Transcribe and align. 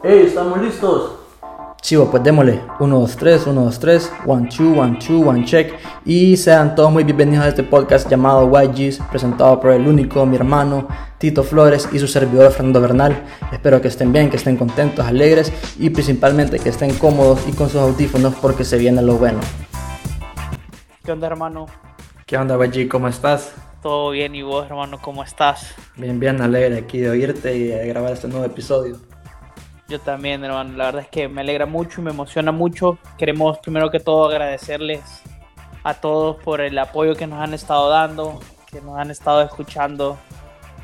¡Hey, 0.00 0.26
estamos 0.26 0.60
listos! 0.62 1.10
Chivo, 1.82 2.08
pues 2.08 2.22
démosle. 2.22 2.60
1, 2.78 3.00
2, 3.00 3.16
3, 3.16 3.46
1, 3.48 3.64
2, 3.64 3.78
3, 3.80 4.12
1, 4.26 4.46
2, 4.48 4.60
1, 4.60 4.98
2, 5.00 5.10
1, 5.10 5.44
check. 5.44 5.74
Y 6.04 6.36
sean 6.36 6.76
todos 6.76 6.92
muy 6.92 7.02
bienvenidos 7.02 7.44
a 7.44 7.48
este 7.48 7.64
podcast 7.64 8.08
llamado 8.08 8.48
YGs, 8.48 9.00
presentado 9.10 9.58
por 9.58 9.72
el 9.72 9.88
único, 9.88 10.24
mi 10.24 10.36
hermano, 10.36 10.86
Tito 11.18 11.42
Flores 11.42 11.88
y 11.90 11.98
su 11.98 12.06
servidor 12.06 12.52
Fernando 12.52 12.80
Bernal. 12.80 13.24
Espero 13.50 13.80
que 13.80 13.88
estén 13.88 14.12
bien, 14.12 14.30
que 14.30 14.36
estén 14.36 14.56
contentos, 14.56 15.04
alegres 15.04 15.52
y 15.80 15.90
principalmente 15.90 16.60
que 16.60 16.68
estén 16.68 16.94
cómodos 16.94 17.40
y 17.48 17.52
con 17.52 17.68
sus 17.68 17.80
audífonos 17.80 18.36
porque 18.36 18.62
se 18.62 18.78
viene 18.78 19.02
lo 19.02 19.16
bueno. 19.16 19.40
¿Qué 21.04 21.10
onda, 21.10 21.26
hermano? 21.26 21.66
¿Qué 22.24 22.38
onda, 22.38 22.56
YG? 22.56 22.88
¿Cómo 22.88 23.08
estás? 23.08 23.52
Todo 23.82 24.10
bien, 24.10 24.36
¿y 24.36 24.42
vos, 24.42 24.64
hermano? 24.64 25.00
¿Cómo 25.02 25.24
estás? 25.24 25.74
Bien, 25.96 26.20
bien, 26.20 26.40
alegre 26.40 26.78
aquí 26.78 26.98
de 26.98 27.10
oírte 27.10 27.56
y 27.56 27.64
de 27.64 27.84
grabar 27.88 28.12
este 28.12 28.28
nuevo 28.28 28.44
episodio. 28.44 29.07
Yo 29.88 29.98
también, 29.98 30.44
hermano. 30.44 30.76
La 30.76 30.86
verdad 30.86 31.02
es 31.02 31.08
que 31.08 31.28
me 31.28 31.40
alegra 31.40 31.64
mucho 31.64 32.00
y 32.00 32.04
me 32.04 32.10
emociona 32.10 32.52
mucho. 32.52 32.98
Queremos 33.16 33.58
primero 33.58 33.90
que 33.90 34.00
todo 34.00 34.28
agradecerles 34.28 35.22
a 35.82 35.94
todos 35.94 36.36
por 36.42 36.60
el 36.60 36.78
apoyo 36.78 37.14
que 37.14 37.26
nos 37.26 37.40
han 37.40 37.54
estado 37.54 37.88
dando, 37.88 38.38
que 38.70 38.82
nos 38.82 38.98
han 38.98 39.10
estado 39.10 39.40
escuchando, 39.40 40.18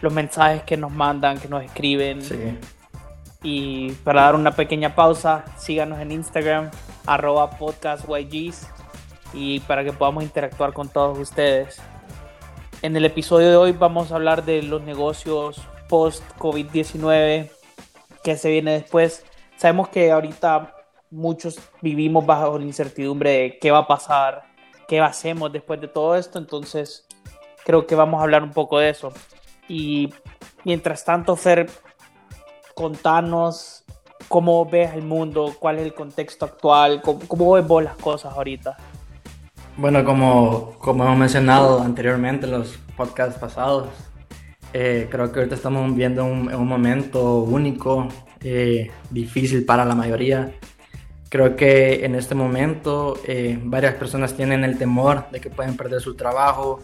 los 0.00 0.12
mensajes 0.12 0.62
que 0.62 0.78
nos 0.78 0.90
mandan, 0.90 1.38
que 1.38 1.48
nos 1.48 1.62
escriben. 1.62 2.22
Sí. 2.22 2.58
Y 3.42 3.90
para 4.04 4.22
dar 4.22 4.36
una 4.36 4.52
pequeña 4.52 4.94
pausa, 4.94 5.44
síganos 5.58 6.00
en 6.00 6.10
Instagram, 6.10 6.70
arroba 7.04 7.50
podcastygs, 7.50 8.66
y 9.34 9.60
para 9.60 9.84
que 9.84 9.92
podamos 9.92 10.24
interactuar 10.24 10.72
con 10.72 10.88
todos 10.88 11.18
ustedes. 11.18 11.78
En 12.80 12.96
el 12.96 13.04
episodio 13.04 13.50
de 13.50 13.56
hoy 13.56 13.72
vamos 13.72 14.12
a 14.12 14.14
hablar 14.14 14.46
de 14.46 14.62
los 14.62 14.80
negocios 14.82 15.60
post-COVID-19, 15.90 17.50
que 18.24 18.36
se 18.36 18.50
viene 18.50 18.72
después. 18.72 19.24
Sabemos 19.56 19.88
que 19.88 20.10
ahorita 20.10 20.74
muchos 21.10 21.60
vivimos 21.80 22.26
bajo 22.26 22.58
la 22.58 22.64
incertidumbre 22.64 23.30
de 23.30 23.58
qué 23.60 23.70
va 23.70 23.78
a 23.78 23.86
pasar, 23.86 24.42
qué 24.88 25.00
hacemos 25.00 25.52
después 25.52 25.80
de 25.80 25.86
todo 25.86 26.16
esto, 26.16 26.38
entonces 26.38 27.06
creo 27.64 27.86
que 27.86 27.94
vamos 27.94 28.18
a 28.18 28.24
hablar 28.24 28.42
un 28.42 28.50
poco 28.50 28.78
de 28.78 28.90
eso. 28.90 29.12
Y 29.68 30.12
mientras 30.64 31.04
tanto, 31.04 31.36
Fer, 31.36 31.70
contanos 32.74 33.84
cómo 34.28 34.64
ves 34.64 34.92
el 34.94 35.02
mundo, 35.02 35.54
cuál 35.60 35.78
es 35.78 35.82
el 35.82 35.94
contexto 35.94 36.46
actual, 36.46 37.02
cómo, 37.02 37.20
cómo 37.28 37.52
ves 37.52 37.66
vos 37.66 37.84
las 37.84 37.96
cosas 37.96 38.32
ahorita. 38.34 38.76
Bueno, 39.76 40.04
como, 40.04 40.72
como 40.78 41.04
hemos 41.04 41.18
mencionado 41.18 41.80
anteriormente 41.80 42.46
en 42.46 42.52
los 42.52 42.78
podcasts 42.96 43.38
pasados, 43.38 43.88
eh, 44.74 45.06
creo 45.08 45.30
que 45.30 45.38
ahorita 45.38 45.54
estamos 45.54 45.88
viviendo 45.88 46.24
un, 46.24 46.52
un 46.52 46.66
momento 46.66 47.38
único, 47.38 48.08
eh, 48.42 48.90
difícil 49.08 49.64
para 49.64 49.84
la 49.84 49.94
mayoría. 49.94 50.52
Creo 51.30 51.56
que 51.56 52.04
en 52.04 52.14
este 52.16 52.34
momento 52.34 53.16
eh, 53.24 53.58
varias 53.62 53.94
personas 53.94 54.34
tienen 54.34 54.64
el 54.64 54.76
temor 54.76 55.26
de 55.30 55.40
que 55.40 55.48
pueden 55.48 55.76
perder 55.76 56.00
su 56.00 56.14
trabajo, 56.14 56.80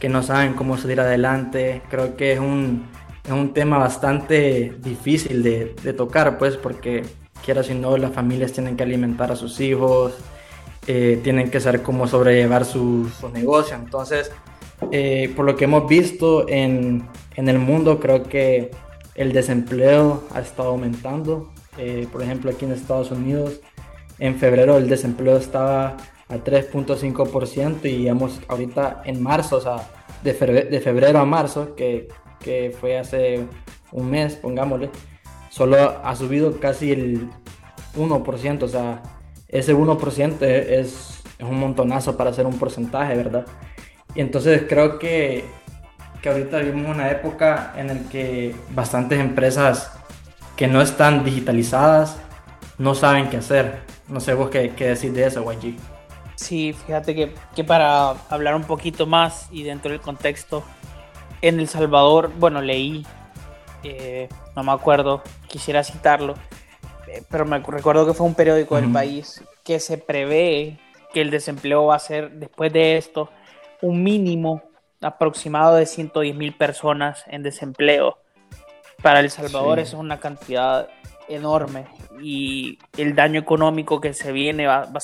que 0.00 0.08
no 0.08 0.22
saben 0.22 0.54
cómo 0.54 0.76
salir 0.78 1.00
adelante. 1.00 1.82
Creo 1.90 2.16
que 2.16 2.32
es 2.32 2.38
un, 2.38 2.86
es 3.24 3.32
un 3.32 3.52
tema 3.52 3.76
bastante 3.78 4.76
difícil 4.78 5.42
de, 5.42 5.74
de 5.82 5.92
tocar, 5.92 6.38
pues, 6.38 6.56
porque 6.56 7.02
quieras 7.44 7.68
o 7.70 7.74
no, 7.74 7.96
las 7.96 8.12
familias 8.12 8.52
tienen 8.52 8.76
que 8.76 8.84
alimentar 8.84 9.32
a 9.32 9.36
sus 9.36 9.60
hijos, 9.60 10.14
eh, 10.86 11.20
tienen 11.22 11.50
que 11.50 11.58
saber 11.60 11.82
cómo 11.82 12.06
sobrellevar 12.06 12.64
su, 12.64 13.10
su 13.20 13.28
negocio. 13.28 13.76
Entonces, 13.76 14.30
eh, 14.92 15.32
por 15.34 15.44
lo 15.44 15.56
que 15.56 15.64
hemos 15.64 15.88
visto 15.88 16.48
en, 16.48 17.08
en, 17.34 17.48
el 17.48 17.58
mundo, 17.58 17.98
creo 17.98 18.22
que 18.22 18.70
el 19.14 19.32
desempleo 19.32 20.24
ha 20.34 20.40
estado 20.40 20.70
aumentando. 20.70 21.52
Eh, 21.78 22.06
por 22.10 22.22
ejemplo, 22.22 22.50
aquí 22.50 22.64
en 22.64 22.72
Estados 22.72 23.10
Unidos, 23.10 23.60
en 24.18 24.36
febrero 24.36 24.76
el 24.76 24.88
desempleo 24.88 25.36
estaba 25.36 25.96
a 26.28 26.36
3.5% 26.36 27.84
y 27.90 28.08
hemos 28.08 28.40
ahorita 28.48 29.02
en 29.04 29.22
marzo, 29.22 29.56
o 29.56 29.60
sea, 29.60 29.88
de 30.22 30.34
febrero, 30.34 30.70
de 30.70 30.80
febrero 30.80 31.18
a 31.18 31.24
marzo, 31.24 31.74
que, 31.74 32.08
que 32.40 32.74
fue 32.78 32.98
hace 32.98 33.44
un 33.92 34.10
mes, 34.10 34.34
pongámosle, 34.36 34.90
solo 35.50 35.76
ha 36.02 36.16
subido 36.16 36.58
casi 36.58 36.92
el 36.92 37.28
1%, 37.96 38.62
o 38.62 38.68
sea, 38.68 39.02
ese 39.48 39.74
1% 39.74 40.42
es, 40.42 41.22
es 41.38 41.46
un 41.46 41.58
montonazo 41.58 42.16
para 42.16 42.30
hacer 42.30 42.46
un 42.46 42.58
porcentaje, 42.58 43.14
¿verdad? 43.14 43.46
Y 44.16 44.22
entonces 44.22 44.64
creo 44.66 44.98
que, 44.98 45.44
que 46.22 46.30
ahorita 46.30 46.58
vivimos 46.58 46.96
una 46.96 47.10
época 47.10 47.74
en 47.76 47.88
la 47.88 48.10
que 48.10 48.56
bastantes 48.70 49.20
empresas 49.20 49.92
que 50.56 50.66
no 50.66 50.80
están 50.80 51.22
digitalizadas 51.22 52.16
no 52.78 52.94
saben 52.94 53.28
qué 53.28 53.36
hacer. 53.36 53.80
No 54.08 54.20
sé 54.20 54.32
vos 54.32 54.48
qué, 54.48 54.72
qué 54.74 54.88
decir 54.88 55.12
de 55.12 55.26
eso, 55.26 55.44
YG. 55.52 55.76
Sí, 56.34 56.72
fíjate 56.72 57.14
que, 57.14 57.34
que, 57.54 57.64
para 57.64 58.10
hablar 58.30 58.54
un 58.54 58.64
poquito 58.64 59.06
más 59.06 59.48
y 59.50 59.62
dentro 59.64 59.90
del 59.90 60.00
contexto, 60.00 60.64
en 61.42 61.60
El 61.60 61.68
Salvador, 61.68 62.30
bueno, 62.38 62.62
leí, 62.62 63.06
eh, 63.82 64.28
no 64.54 64.62
me 64.62 64.72
acuerdo, 64.72 65.22
quisiera 65.46 65.84
citarlo, 65.84 66.34
eh, 67.08 67.22
pero 67.30 67.44
me 67.44 67.58
recuerdo 67.58 68.06
que 68.06 68.14
fue 68.14 68.26
un 68.26 68.34
periódico 68.34 68.74
uh 68.74 68.78
-huh. 68.78 68.82
del 68.82 68.92
país 68.92 69.42
que 69.64 69.80
se 69.80 69.98
prevé 69.98 70.78
que 71.12 71.20
el 71.20 71.30
desempleo 71.30 71.86
va 71.86 71.96
a 71.96 71.98
ser, 71.98 72.30
después 72.32 72.72
de 72.72 72.96
esto, 72.96 73.30
un 73.82 74.02
mínimo 74.02 74.62
aproximado 75.00 75.76
de 75.76 75.86
110 75.86 76.34
mil 76.36 76.54
personas 76.54 77.24
en 77.26 77.42
desempleo. 77.42 78.18
Para 79.02 79.20
El 79.20 79.30
Salvador 79.30 79.78
sí. 79.78 79.82
eso 79.82 79.96
es 79.96 80.00
una 80.00 80.18
cantidad 80.18 80.88
enorme 81.28 81.86
y 82.20 82.78
el 82.96 83.14
daño 83.14 83.40
económico 83.40 84.00
que 84.00 84.14
se 84.14 84.32
viene 84.32 84.66
va, 84.66 84.84
va, 84.84 85.00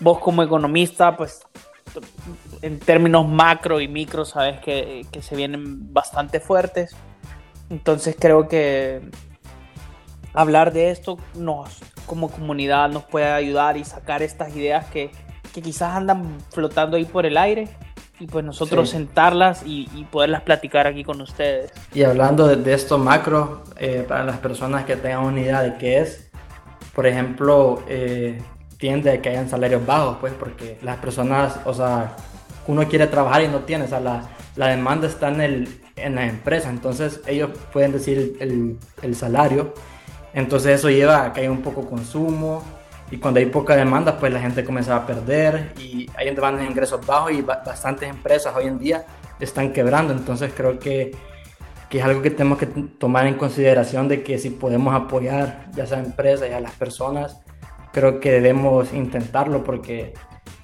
vos 0.00 0.18
como 0.18 0.42
economista 0.42 1.16
pues 1.16 1.40
en 2.62 2.78
términos 2.80 3.26
macro 3.28 3.80
y 3.80 3.88
micro 3.88 4.24
sabes 4.24 4.60
que, 4.60 5.06
que 5.12 5.22
se 5.22 5.36
vienen 5.36 5.92
bastante 5.92 6.40
fuertes 6.40 6.96
entonces 7.70 8.16
creo 8.18 8.48
que 8.48 9.00
hablar 10.34 10.72
de 10.72 10.90
esto 10.90 11.18
nos 11.34 11.78
como 12.06 12.30
comunidad 12.30 12.90
nos 12.90 13.04
puede 13.04 13.30
ayudar 13.30 13.76
y 13.76 13.84
sacar 13.84 14.22
estas 14.22 14.54
ideas 14.56 14.86
que, 14.86 15.10
que 15.52 15.62
quizás 15.62 15.94
andan 15.94 16.38
flotando 16.50 16.96
ahí 16.96 17.04
por 17.04 17.26
el 17.26 17.36
aire 17.36 17.68
y 18.18 18.26
pues 18.26 18.44
nosotros 18.44 18.88
sí. 18.90 18.96
sentarlas 18.96 19.64
y, 19.66 19.88
y, 19.94 20.04
poderlas 20.04 20.42
platicar 20.42 20.86
aquí 20.86 21.02
con 21.02 21.20
ustedes. 21.20 21.72
Y 21.92 22.04
hablando 22.04 22.46
de, 22.46 22.56
de 22.56 22.74
esto 22.74 22.98
macro, 22.98 23.64
eh, 23.78 24.04
para 24.06 24.24
las 24.24 24.38
personas 24.38 24.84
que 24.84 24.96
tengan 24.96 25.24
una 25.24 25.40
idea 25.40 25.62
de 25.62 25.76
qué 25.76 25.98
es, 25.98 26.30
por 26.94 27.06
ejemplo, 27.06 27.82
eh, 27.88 28.40
tiende 28.78 29.10
a 29.10 29.20
que 29.20 29.30
hayan 29.30 29.48
salarios 29.48 29.84
bajos, 29.84 30.18
pues 30.20 30.32
porque 30.34 30.78
las 30.82 30.98
personas, 30.98 31.58
o 31.64 31.74
sea, 31.74 32.16
uno 32.66 32.86
quiere 32.88 33.06
trabajar 33.06 33.42
y 33.42 33.48
no 33.48 33.60
tiene, 33.60 33.84
o 33.84 33.88
sea, 33.88 34.00
la, 34.00 34.22
la 34.56 34.68
demanda 34.68 35.06
está 35.06 35.28
en, 35.28 35.40
el, 35.40 35.80
en 35.96 36.14
la 36.14 36.26
empresa, 36.26 36.70
entonces 36.70 37.20
ellos 37.26 37.50
pueden 37.72 37.92
decir 37.92 38.36
el, 38.40 38.78
el 39.02 39.16
salario, 39.16 39.74
entonces 40.34 40.78
eso 40.78 40.90
lleva 40.90 41.24
a 41.24 41.32
que 41.32 41.40
haya 41.40 41.50
un 41.50 41.62
poco 41.62 41.88
consumo, 41.88 42.62
y 43.12 43.18
cuando 43.18 43.40
hay 43.40 43.46
poca 43.46 43.76
demanda, 43.76 44.18
pues 44.18 44.32
la 44.32 44.40
gente 44.40 44.64
comienza 44.64 44.96
a 44.96 45.06
perder 45.06 45.74
y 45.78 46.08
hay 46.16 46.34
demandas 46.34 46.62
de 46.64 46.70
ingresos 46.70 47.06
bajos 47.06 47.32
y 47.32 47.42
bastantes 47.42 48.08
empresas 48.08 48.56
hoy 48.56 48.66
en 48.66 48.78
día 48.78 49.04
están 49.38 49.70
quebrando. 49.74 50.14
Entonces 50.14 50.50
creo 50.56 50.78
que, 50.78 51.14
que, 51.90 51.98
es 51.98 52.04
algo 52.04 52.22
que 52.22 52.30
tenemos 52.30 52.56
que 52.56 52.64
tomar 52.66 53.26
en 53.26 53.34
consideración 53.34 54.08
de 54.08 54.22
que 54.22 54.38
si 54.38 54.48
podemos 54.48 54.94
apoyar 54.94 55.66
ya 55.72 55.84
sea 55.84 55.98
a 55.98 56.00
empresas 56.00 56.48
y 56.48 56.54
a 56.54 56.60
las 56.60 56.72
personas, 56.72 57.38
creo 57.92 58.18
que 58.18 58.30
debemos 58.30 58.94
intentarlo 58.94 59.62
porque 59.62 60.14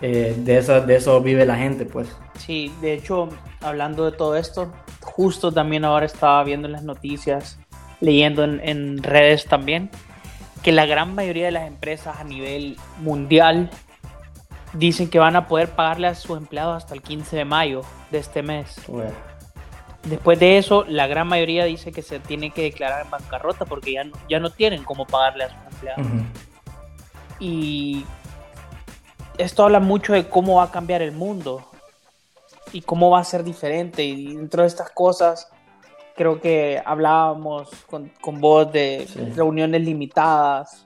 eh, 0.01 0.35
de, 0.39 0.57
eso, 0.57 0.81
de 0.81 0.97
eso 0.97 1.21
vive 1.21 1.45
la 1.45 1.57
gente, 1.57 1.85
pues. 1.85 2.09
Sí, 2.39 2.73
de 2.81 2.95
hecho, 2.95 3.29
hablando 3.61 4.11
de 4.11 4.17
todo 4.17 4.37
esto, 4.37 4.73
justo 5.03 5.53
también 5.53 5.85
ahora 5.85 6.07
estaba 6.07 6.43
viendo 6.45 6.67
en 6.67 6.73
las 6.73 6.83
noticias, 6.83 7.59
leyendo 8.01 8.43
en, 8.43 8.59
en 8.67 9.03
redes 9.03 9.45
también, 9.45 9.91
que 10.63 10.73
la 10.73 10.87
gran 10.87 11.15
mayoría 11.15 11.47
de 11.47 11.53
las 11.53 11.67
empresas 11.67 12.19
a 12.19 12.25
nivel 12.25 12.77
mundial 13.01 13.71
dicen 14.73 15.09
que 15.09 15.19
van 15.19 15.37
a 15.37 15.49
poder 15.49 15.71
pagarle 15.71 16.09
a 16.09 16.15
sus 16.15 16.37
empleados 16.37 16.77
hasta 16.77 16.95
el 16.95 17.03
15 17.03 17.37
de 17.37 17.45
mayo 17.45 17.83
de 18.11 18.19
este 18.19 18.43
mes. 18.43 18.81
Bueno. 18.87 19.13
Después 20.05 20.39
de 20.39 20.59
eso, 20.59 20.85
la 20.89 21.07
gran 21.07 21.27
mayoría 21.27 21.65
dice 21.65 21.93
que 21.93 22.03
se 22.03 22.21
tiene 22.21 22.51
que 22.51 22.63
declarar 22.63 23.05
en 23.05 23.11
bancarrota 23.11 23.65
porque 23.65 23.93
ya 23.93 24.05
no, 24.05 24.17
ya 24.29 24.41
no 24.41 24.51
tienen 24.51 24.85
cómo 24.85 25.07
pagarle 25.07 25.45
a 25.45 25.49
sus 25.49 25.59
empleados. 25.73 26.07
Uh 26.07 26.11
-huh. 26.11 26.25
Y 27.41 28.07
esto 29.37 29.65
habla 29.65 29.81
mucho 29.81 30.13
de 30.13 30.29
cómo 30.29 30.57
va 30.57 30.65
a 30.65 30.71
cambiar 30.71 31.03
el 31.03 31.13
mundo 31.13 31.69
y 32.73 32.83
cómo 32.83 33.11
va 33.11 33.21
a 33.21 33.25
ser 33.25 33.45
diferente. 33.45 34.05
Y 34.05 34.37
dentro 34.37 34.63
de 34.63 34.69
estas 34.69 34.91
cosas, 34.91 35.49
creo 36.19 36.41
que 36.41 36.83
hablábamos 36.85 37.71
con, 37.87 38.11
con 38.21 38.41
vos 38.41 38.71
de 38.73 39.07
sí. 39.09 39.21
reuniones 39.37 39.81
limitadas. 39.83 40.85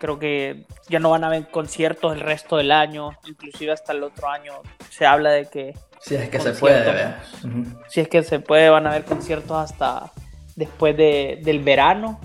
Creo 0.00 0.18
que 0.18 0.66
ya 0.88 0.98
no 0.98 1.10
van 1.10 1.22
a 1.22 1.28
haber 1.28 1.48
conciertos 1.48 2.12
el 2.12 2.20
resto 2.20 2.56
del 2.56 2.72
año, 2.72 3.10
inclusive 3.24 3.70
hasta 3.70 3.92
el 3.92 4.02
otro 4.02 4.28
año. 4.28 4.54
Se 4.90 5.06
habla 5.06 5.30
de 5.30 5.46
que... 5.46 5.74
Si 6.00 6.16
es 6.16 6.28
que 6.28 6.40
se 6.40 6.52
puede, 6.54 6.80
uh 6.90 7.14
-huh. 7.44 7.82
Si 7.88 8.00
es 8.00 8.08
que 8.08 8.24
se 8.24 8.40
puede, 8.40 8.68
van 8.68 8.88
a 8.88 8.90
haber 8.90 9.04
conciertos 9.04 9.56
hasta 9.56 10.10
después 10.56 10.96
de, 10.96 11.38
del 11.44 11.60
verano. 11.60 12.20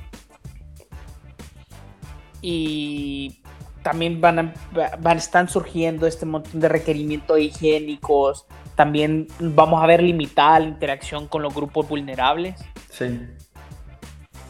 y 2.42 3.42
también 3.88 4.20
van 4.20 4.38
a, 4.38 4.54
van, 5.00 5.16
están 5.16 5.48
surgiendo 5.48 6.08
este 6.08 6.26
montón 6.26 6.60
de 6.60 6.68
requerimientos 6.68 7.40
higiénicos. 7.40 8.46
También 8.76 9.30
vamos 9.40 9.82
a 9.82 9.88
ver 9.88 10.04
limitada 10.04 10.60
la 10.60 10.66
interacción 10.66 11.26
con 11.26 11.42
los 11.42 11.56
grupos 11.56 11.88
vulnerables. 11.88 12.60
Sí. 12.90 13.18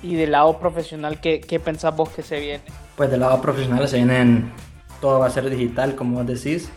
Y 0.01 0.15
del 0.15 0.31
lado 0.31 0.57
profesional, 0.57 1.21
¿qué, 1.21 1.39
qué 1.39 1.59
pensás 1.59 1.95
vos 1.95 2.09
que 2.09 2.23
se 2.23 2.39
viene? 2.39 2.63
Pues 2.95 3.11
del 3.11 3.19
lado 3.19 3.39
profesional 3.39 3.87
se 3.87 3.97
vienen, 3.97 4.51
todo 5.01 5.19
va 5.19 5.27
a 5.27 5.29
ser 5.29 5.47
digital, 5.51 5.95
como 5.95 6.17
vos 6.17 6.25
decís. 6.25 6.71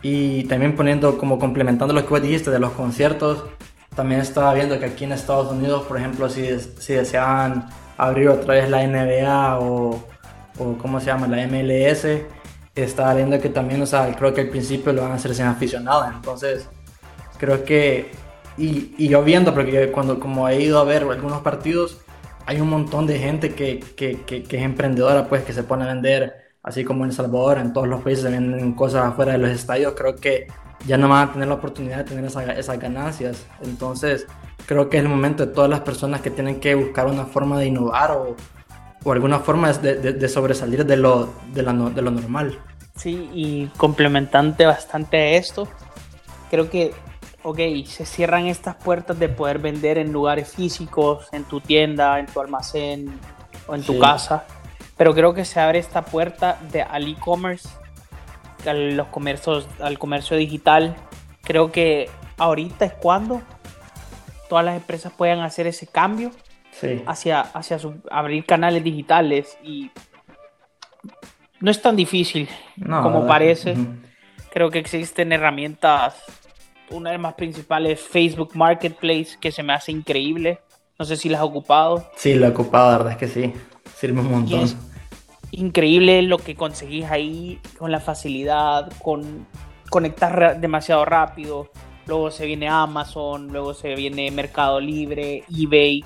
Y 0.00 0.44
también 0.44 0.76
poniendo, 0.76 1.18
como 1.18 1.38
complementando 1.38 1.92
lo 1.92 2.04
que 2.04 2.08
vos 2.08 2.22
dijiste 2.22 2.50
de 2.50 2.58
los 2.58 2.70
conciertos, 2.70 3.44
también 3.94 4.22
estaba 4.22 4.54
viendo 4.54 4.78
que 4.78 4.86
aquí 4.86 5.04
en 5.04 5.12
Estados 5.12 5.52
Unidos, 5.52 5.84
por 5.84 5.98
ejemplo, 5.98 6.30
si, 6.30 6.58
si 6.58 6.94
deseaban 6.94 7.68
abrir 7.98 8.30
otra 8.30 8.54
vez 8.54 8.70
la 8.70 8.86
NBA 8.86 9.58
o 9.60 10.02
o 10.58 10.76
cómo 10.78 11.00
se 11.00 11.06
llama, 11.06 11.26
la 11.26 11.46
MLS, 11.46 12.06
está 12.74 13.12
viendo 13.14 13.40
que 13.40 13.48
también, 13.48 13.82
o 13.82 13.86
sea, 13.86 14.14
creo 14.16 14.32
que 14.34 14.42
al 14.42 14.48
principio 14.48 14.92
lo 14.92 15.02
van 15.02 15.12
a 15.12 15.14
hacer 15.14 15.34
sin 15.34 15.46
aficionados, 15.46 16.06
entonces 16.14 16.68
creo 17.38 17.64
que, 17.64 18.10
y, 18.56 18.94
y 18.98 19.08
yo 19.08 19.22
viendo, 19.22 19.54
porque 19.54 19.90
cuando 19.90 20.20
como 20.20 20.48
he 20.48 20.60
ido 20.60 20.78
a 20.78 20.84
ver 20.84 21.02
algunos 21.02 21.42
partidos, 21.42 21.98
hay 22.46 22.60
un 22.60 22.70
montón 22.70 23.06
de 23.06 23.18
gente 23.18 23.54
que, 23.54 23.78
que, 23.78 24.22
que, 24.22 24.56
es 24.56 24.62
emprendedora, 24.62 25.28
pues, 25.28 25.44
que 25.44 25.52
se 25.52 25.64
pone 25.64 25.84
a 25.84 25.88
vender, 25.88 26.34
así 26.62 26.82
como 26.82 27.04
en 27.04 27.10
El 27.10 27.16
Salvador, 27.16 27.58
en 27.58 27.72
todos 27.72 27.86
los 27.86 28.00
países 28.00 28.24
se 28.24 28.30
venden 28.30 28.72
cosas 28.72 29.04
afuera 29.04 29.32
de 29.32 29.38
los 29.38 29.50
estadios, 29.50 29.94
creo 29.94 30.16
que 30.16 30.46
ya 30.86 30.96
no 30.96 31.08
van 31.08 31.28
a 31.28 31.32
tener 31.32 31.48
la 31.48 31.54
oportunidad 31.54 31.98
de 31.98 32.04
tener 32.04 32.24
esas 32.24 32.78
ganancias, 32.78 33.44
entonces 33.62 34.26
creo 34.66 34.88
que 34.88 34.96
es 34.96 35.02
el 35.02 35.08
momento 35.08 35.44
de 35.44 35.52
todas 35.52 35.68
las 35.68 35.80
personas 35.80 36.20
que 36.20 36.30
tienen 36.30 36.60
que 36.60 36.74
buscar 36.74 37.06
una 37.06 37.24
forma 37.24 37.58
de 37.58 37.66
innovar 37.66 38.12
o 38.12 38.36
o 39.04 39.12
alguna 39.12 39.40
forma 39.40 39.72
de, 39.72 40.12
de, 40.12 40.28
sobresalir 40.28 40.84
de 40.84 40.96
lo, 40.96 41.32
de, 41.52 41.62
la, 41.62 41.72
de 41.72 42.02
lo 42.02 42.10
normal. 42.10 42.58
Sí, 42.96 43.30
y 43.32 43.66
complementante 43.76 44.66
bastante 44.66 45.16
a 45.16 45.30
esto, 45.30 45.68
creo 46.50 46.68
que, 46.68 46.92
ok, 47.42 47.58
se 47.86 48.04
cierran 48.04 48.46
estas 48.46 48.74
puertas 48.74 49.18
de 49.18 49.28
poder 49.28 49.58
vender 49.60 49.98
en 49.98 50.12
lugares 50.12 50.48
físicos, 50.48 51.28
en 51.32 51.44
tu 51.44 51.60
tienda, 51.60 52.18
en 52.18 52.26
tu 52.26 52.40
almacén 52.40 53.18
o 53.68 53.74
en 53.74 53.82
tu 53.82 53.98
casa, 53.98 54.44
pero 54.96 55.14
creo 55.14 55.32
que 55.32 55.44
se 55.44 55.60
abre 55.60 55.78
esta 55.78 56.04
puerta 56.04 56.58
de, 56.72 56.82
al 56.82 57.06
e-commerce, 57.06 57.68
los 58.64 59.06
comercios, 59.08 59.68
al 59.80 59.98
comercio 59.98 60.36
digital. 60.36 60.96
Creo 61.42 61.70
que 61.70 62.10
ahorita 62.36 62.84
es 62.84 62.92
cuando 62.94 63.40
todas 64.48 64.64
las 64.64 64.76
empresas 64.76 65.12
puedan 65.16 65.40
hacer 65.40 65.68
ese 65.68 65.86
cambio 65.86 66.32
hacia, 67.06 67.40
hacia 67.40 67.78
abrir 68.10 68.44
canales 68.44 68.82
digitales 68.84 69.58
y 69.62 69.90
no 71.60 71.70
es 71.70 71.82
tan 71.82 71.96
difícil 71.96 72.48
como 72.86 73.26
parece. 73.26 73.76
Creo 74.50 74.70
que 74.70 74.78
existen 74.78 75.32
herramientas, 75.32 76.22
una 76.90 77.10
de 77.10 77.16
las 77.16 77.22
más 77.22 77.34
principales 77.34 78.00
Facebook 78.00 78.52
Marketplace, 78.54 79.36
que 79.40 79.52
se 79.52 79.62
me 79.62 79.72
hace 79.72 79.92
increíble. 79.92 80.60
No 80.98 81.04
sé 81.04 81.16
si 81.16 81.28
la 81.28 81.38
has 81.38 81.44
ocupado. 81.44 82.10
Sí, 82.16 82.34
la 82.34 82.48
he 82.48 82.50
ocupado, 82.50 82.90
la 82.90 82.98
verdad 82.98 83.12
es 83.12 83.18
que 83.18 83.28
sí. 83.28 83.52
Sirve 83.94 84.20
un 84.20 84.30
montón. 84.30 84.68
increíble 85.50 86.22
lo 86.22 86.38
que 86.38 86.54
conseguís 86.54 87.04
ahí 87.06 87.60
con 87.78 87.90
la 87.90 88.00
facilidad, 88.00 88.92
con 89.02 89.46
conectar 89.90 90.60
demasiado 90.60 91.04
rápido. 91.04 91.70
Luego 92.06 92.30
se 92.30 92.46
viene 92.46 92.68
Amazon, 92.68 93.48
luego 93.48 93.74
se 93.74 93.94
viene 93.94 94.30
Mercado 94.30 94.80
Libre, 94.80 95.44
eBay 95.50 96.04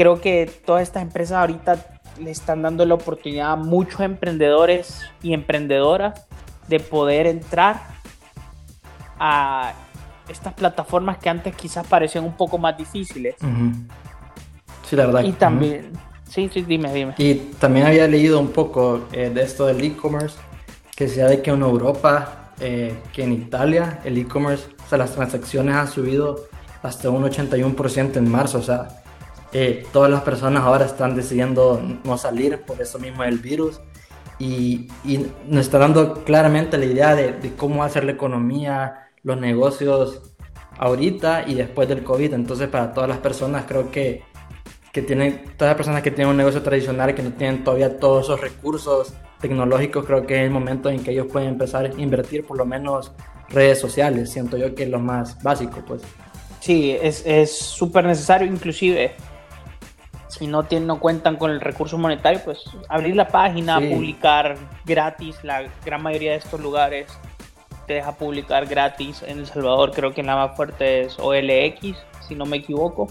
creo 0.00 0.18
que 0.18 0.50
todas 0.64 0.82
estas 0.82 1.02
empresas 1.02 1.36
ahorita 1.36 2.00
le 2.18 2.30
están 2.30 2.62
dando 2.62 2.86
la 2.86 2.94
oportunidad 2.94 3.52
a 3.52 3.56
muchos 3.56 4.00
emprendedores 4.00 5.02
y 5.22 5.34
emprendedoras 5.34 6.26
de 6.68 6.80
poder 6.80 7.26
entrar 7.26 7.82
a 9.18 9.74
estas 10.26 10.54
plataformas 10.54 11.18
que 11.18 11.28
antes 11.28 11.54
quizás 11.54 11.86
parecían 11.86 12.24
un 12.24 12.34
poco 12.34 12.56
más 12.56 12.78
difíciles. 12.78 13.34
Sí, 14.88 14.96
la 14.96 15.04
verdad. 15.04 15.22
Y 15.22 15.32
también, 15.32 15.92
sí, 16.26 16.48
sí, 16.50 16.62
dime, 16.62 16.90
dime. 16.94 17.14
Y 17.18 17.34
también 17.34 17.84
había 17.84 18.08
leído 18.08 18.40
un 18.40 18.52
poco 18.52 19.06
eh, 19.12 19.28
de 19.28 19.42
esto 19.42 19.66
del 19.66 19.84
e-commerce, 19.84 20.38
que 20.96 21.08
sea 21.08 21.26
de 21.26 21.42
que 21.42 21.50
en 21.50 21.60
Europa, 21.60 22.52
eh, 22.58 22.94
que 23.12 23.24
en 23.24 23.34
Italia, 23.34 24.00
el 24.04 24.16
e-commerce, 24.16 24.64
o 24.82 24.88
sea, 24.88 24.96
las 24.96 25.10
transacciones 25.10 25.74
han 25.74 25.88
subido 25.88 26.46
hasta 26.82 27.10
un 27.10 27.22
81% 27.22 28.16
en 28.16 28.30
marzo, 28.30 28.60
o 28.60 28.62
sea, 28.62 28.99
eh, 29.52 29.84
todas 29.92 30.10
las 30.10 30.22
personas 30.22 30.62
ahora 30.62 30.84
están 30.84 31.16
decidiendo 31.16 31.82
no 32.04 32.16
salir 32.16 32.60
por 32.60 32.80
eso 32.80 33.00
mismo 33.00 33.24
del 33.24 33.38
virus 33.38 33.80
y, 34.38 34.88
y 35.04 35.26
nos 35.48 35.66
está 35.66 35.78
dando 35.78 36.24
claramente 36.24 36.78
la 36.78 36.84
idea 36.84 37.16
de, 37.16 37.32
de, 37.32 37.54
cómo 37.54 37.82
hacer 37.82 38.04
la 38.04 38.12
economía, 38.12 39.08
los 39.24 39.38
negocios 39.38 40.22
ahorita 40.78 41.48
y 41.48 41.54
después 41.54 41.88
del 41.88 42.04
COVID. 42.04 42.32
Entonces 42.32 42.68
para 42.68 42.94
todas 42.94 43.08
las 43.08 43.18
personas 43.18 43.64
creo 43.66 43.90
que, 43.90 44.22
que 44.92 45.02
tienen, 45.02 45.42
todas 45.56 45.72
las 45.72 45.76
personas 45.76 46.02
que 46.02 46.12
tienen 46.12 46.30
un 46.30 46.36
negocio 46.36 46.62
tradicional 46.62 47.12
que 47.14 47.22
no 47.22 47.32
tienen 47.32 47.64
todavía 47.64 47.98
todos 47.98 48.26
esos 48.26 48.40
recursos 48.40 49.14
tecnológicos, 49.40 50.06
creo 50.06 50.26
que 50.26 50.36
es 50.36 50.42
el 50.42 50.50
momento 50.50 50.90
en 50.90 51.02
que 51.02 51.10
ellos 51.10 51.26
pueden 51.26 51.48
empezar 51.48 51.86
a 51.86 52.00
invertir 52.00 52.46
por 52.46 52.56
lo 52.56 52.64
menos 52.64 53.10
redes 53.48 53.80
sociales. 53.80 54.30
Siento 54.30 54.56
yo 54.56 54.76
que 54.76 54.84
es 54.84 54.88
lo 54.88 55.00
más 55.00 55.42
básico, 55.42 55.82
pues. 55.84 56.02
Sí, 56.60 56.96
es 57.02 57.58
súper 57.58 58.04
necesario, 58.04 58.46
inclusive 58.46 59.16
si 60.30 60.46
no, 60.46 60.62
tienen, 60.62 60.86
no 60.86 61.00
cuentan 61.00 61.36
con 61.36 61.50
el 61.50 61.60
recurso 61.60 61.98
monetario, 61.98 62.40
pues 62.44 62.62
abrir 62.88 63.16
la 63.16 63.28
página, 63.28 63.80
publicar 63.80 64.56
gratis. 64.84 65.42
La 65.42 65.64
gran 65.84 66.02
mayoría 66.02 66.32
de 66.32 66.36
estos 66.38 66.60
lugares 66.60 67.06
te 67.86 67.94
deja 67.94 68.12
publicar 68.12 68.66
gratis. 68.66 69.22
En 69.26 69.40
El 69.40 69.46
Salvador 69.46 69.90
creo 69.90 70.14
que 70.14 70.22
la 70.22 70.36
más 70.36 70.56
fuerte 70.56 71.02
es 71.02 71.18
OLX, 71.18 71.98
si 72.26 72.34
no 72.36 72.46
me 72.46 72.58
equivoco. 72.58 73.08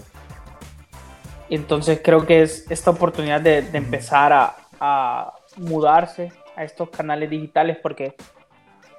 Entonces 1.50 2.00
creo 2.02 2.24
que 2.26 2.42
es 2.42 2.70
esta 2.70 2.90
oportunidad 2.90 3.40
de, 3.40 3.58
empezar 3.74 4.32
a, 4.32 4.56
a, 4.80 5.34
mudarse 5.58 6.32
a 6.56 6.64
estos 6.64 6.88
canales 6.88 7.28
digitales 7.28 7.76
porque 7.82 8.14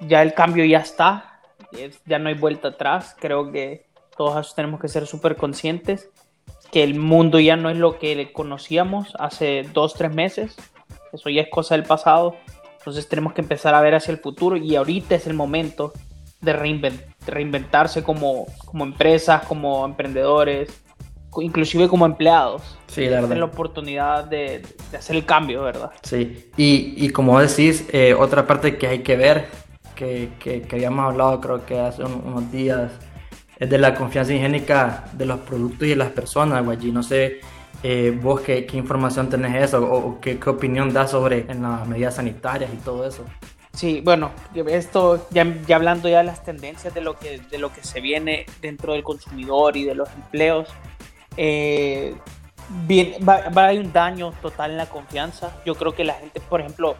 ya 0.00 0.22
el 0.22 0.32
cambio 0.32 0.64
ya 0.64 0.78
está, 0.78 1.40
ya 2.06 2.18
no 2.20 2.28
hay 2.28 2.34
vuelta 2.34 2.68
atrás. 2.68 3.16
Creo 3.18 3.50
que 3.50 3.86
todos 4.16 4.54
tenemos 4.54 4.80
que 4.80 4.88
ser 4.88 5.08
súper 5.08 5.36
conscientes 5.36 6.11
que 6.72 6.82
el 6.82 6.98
mundo 6.98 7.38
ya 7.38 7.54
no 7.56 7.68
es 7.68 7.76
lo 7.76 7.98
que 7.98 8.32
conocíamos 8.32 9.12
hace 9.18 9.62
dos, 9.74 9.92
tres 9.94 10.12
meses. 10.12 10.56
Eso 11.12 11.28
ya 11.28 11.42
es 11.42 11.48
cosa 11.50 11.76
del 11.76 11.84
pasado. 11.84 12.34
Entonces 12.78 13.06
tenemos 13.08 13.34
que 13.34 13.42
empezar 13.42 13.74
a 13.74 13.80
ver 13.82 13.94
hacia 13.94 14.10
el 14.10 14.18
futuro 14.18 14.56
y 14.56 14.74
ahorita 14.74 15.14
es 15.14 15.26
el 15.26 15.34
momento 15.34 15.92
de, 16.40 16.54
reinventarse 17.26 18.02
como, 18.02 18.46
como 18.64 18.84
empresas, 18.84 19.44
como 19.44 19.84
emprendedores, 19.84 20.82
inclusive 21.36 21.88
como 21.88 22.06
empleados. 22.06 22.62
Sí, 22.86 23.04
la 23.04 23.20
verdad. 23.20 23.36
la 23.36 23.44
oportunidad 23.44 24.24
de, 24.24 24.62
hacer 24.96 25.16
el 25.16 25.26
cambio, 25.26 25.62
¿verdad? 25.62 25.92
Sí, 26.02 26.50
y, 26.56 26.94
y 26.96 27.10
como 27.10 27.38
decís, 27.38 27.86
eh, 27.92 28.14
otra 28.14 28.46
parte 28.46 28.78
que 28.78 28.86
hay 28.86 28.98
que 29.00 29.16
ver, 29.16 29.46
que, 29.94 30.30
que, 30.40 30.62
que 30.62 30.76
habíamos 30.76 31.04
hablado 31.04 31.38
creo 31.42 31.66
que 31.66 31.78
hace 31.78 32.02
unos 32.02 32.50
días, 32.50 32.90
es 33.62 33.70
de 33.70 33.78
la 33.78 33.94
confianza 33.94 34.34
higiénica 34.34 35.04
de 35.12 35.24
los 35.24 35.38
productos 35.38 35.86
y 35.86 35.90
de 35.90 35.96
las 35.96 36.10
personas, 36.10 36.64
Guayi. 36.64 36.90
No 36.90 37.04
sé 37.04 37.40
eh, 37.84 38.18
vos 38.20 38.40
qué, 38.40 38.66
qué, 38.66 38.76
información 38.76 39.28
tenés 39.28 39.62
eso 39.62 39.80
o, 39.84 40.20
qué, 40.20 40.40
qué, 40.40 40.50
opinión 40.50 40.92
das 40.92 41.12
sobre 41.12 41.46
en 41.48 41.62
las 41.62 41.86
medidas 41.86 42.16
sanitarias 42.16 42.72
y 42.74 42.78
todo 42.78 43.06
eso. 43.06 43.24
Sí, 43.72 44.00
bueno, 44.00 44.32
esto 44.66 45.28
ya, 45.30 45.46
ya, 45.64 45.76
hablando 45.76 46.08
ya 46.08 46.18
de 46.18 46.24
las 46.24 46.44
tendencias 46.44 46.92
de 46.92 47.02
lo, 47.02 47.16
que, 47.16 47.38
de 47.38 47.58
lo 47.58 47.72
que 47.72 47.84
se 47.84 48.00
viene 48.00 48.46
dentro 48.60 48.94
del 48.94 49.04
consumidor 49.04 49.76
y 49.76 49.84
de 49.84 49.94
los 49.94 50.10
empleos, 50.10 50.68
eh, 51.36 52.16
bien, 52.88 53.14
va, 53.20 53.48
va, 53.56 53.62
a 53.62 53.68
haber 53.68 53.78
un 53.78 53.92
daño 53.92 54.32
total 54.42 54.72
en 54.72 54.76
la 54.78 54.86
confianza. 54.86 55.56
Yo 55.64 55.76
creo 55.76 55.94
que 55.94 56.02
la 56.02 56.14
gente, 56.14 56.40
por 56.40 56.60
ejemplo, 56.60 56.96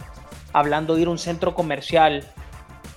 hablando 0.53 0.95
de 0.95 1.03
ir 1.03 1.09
a 1.09 1.11
un 1.11 1.19
centro 1.19 1.57
comercial 1.57 2.25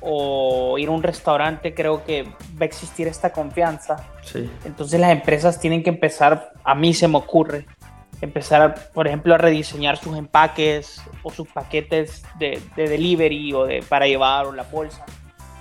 o 0.05 0.77
ir 0.77 0.87
a 0.87 0.91
un 0.91 1.03
restaurante, 1.03 1.73
creo 1.73 2.03
que 2.03 2.23
va 2.23 2.61
a 2.61 2.65
existir 2.65 3.07
esta 3.07 3.31
confianza. 3.31 4.07
Sí. 4.21 4.49
Entonces 4.63 4.99
las 4.99 5.11
empresas 5.11 5.59
tienen 5.59 5.83
que 5.83 5.89
empezar, 5.89 6.53
a 6.63 6.75
mí 6.75 6.93
se 6.93 7.07
me 7.07 7.17
ocurre, 7.17 7.65
empezar, 8.21 8.91
por 8.93 9.07
ejemplo, 9.07 9.33
a 9.33 9.37
rediseñar 9.37 9.97
sus 9.97 10.17
empaques 10.17 11.01
o 11.23 11.31
sus 11.31 11.47
paquetes 11.47 12.23
de, 12.39 12.61
delivery 12.75 13.53
o 13.53 13.65
de 13.65 13.83
para 13.83 14.07
llevar 14.07 14.45
o 14.45 14.51
la 14.51 14.63
bolsa. 14.63 15.05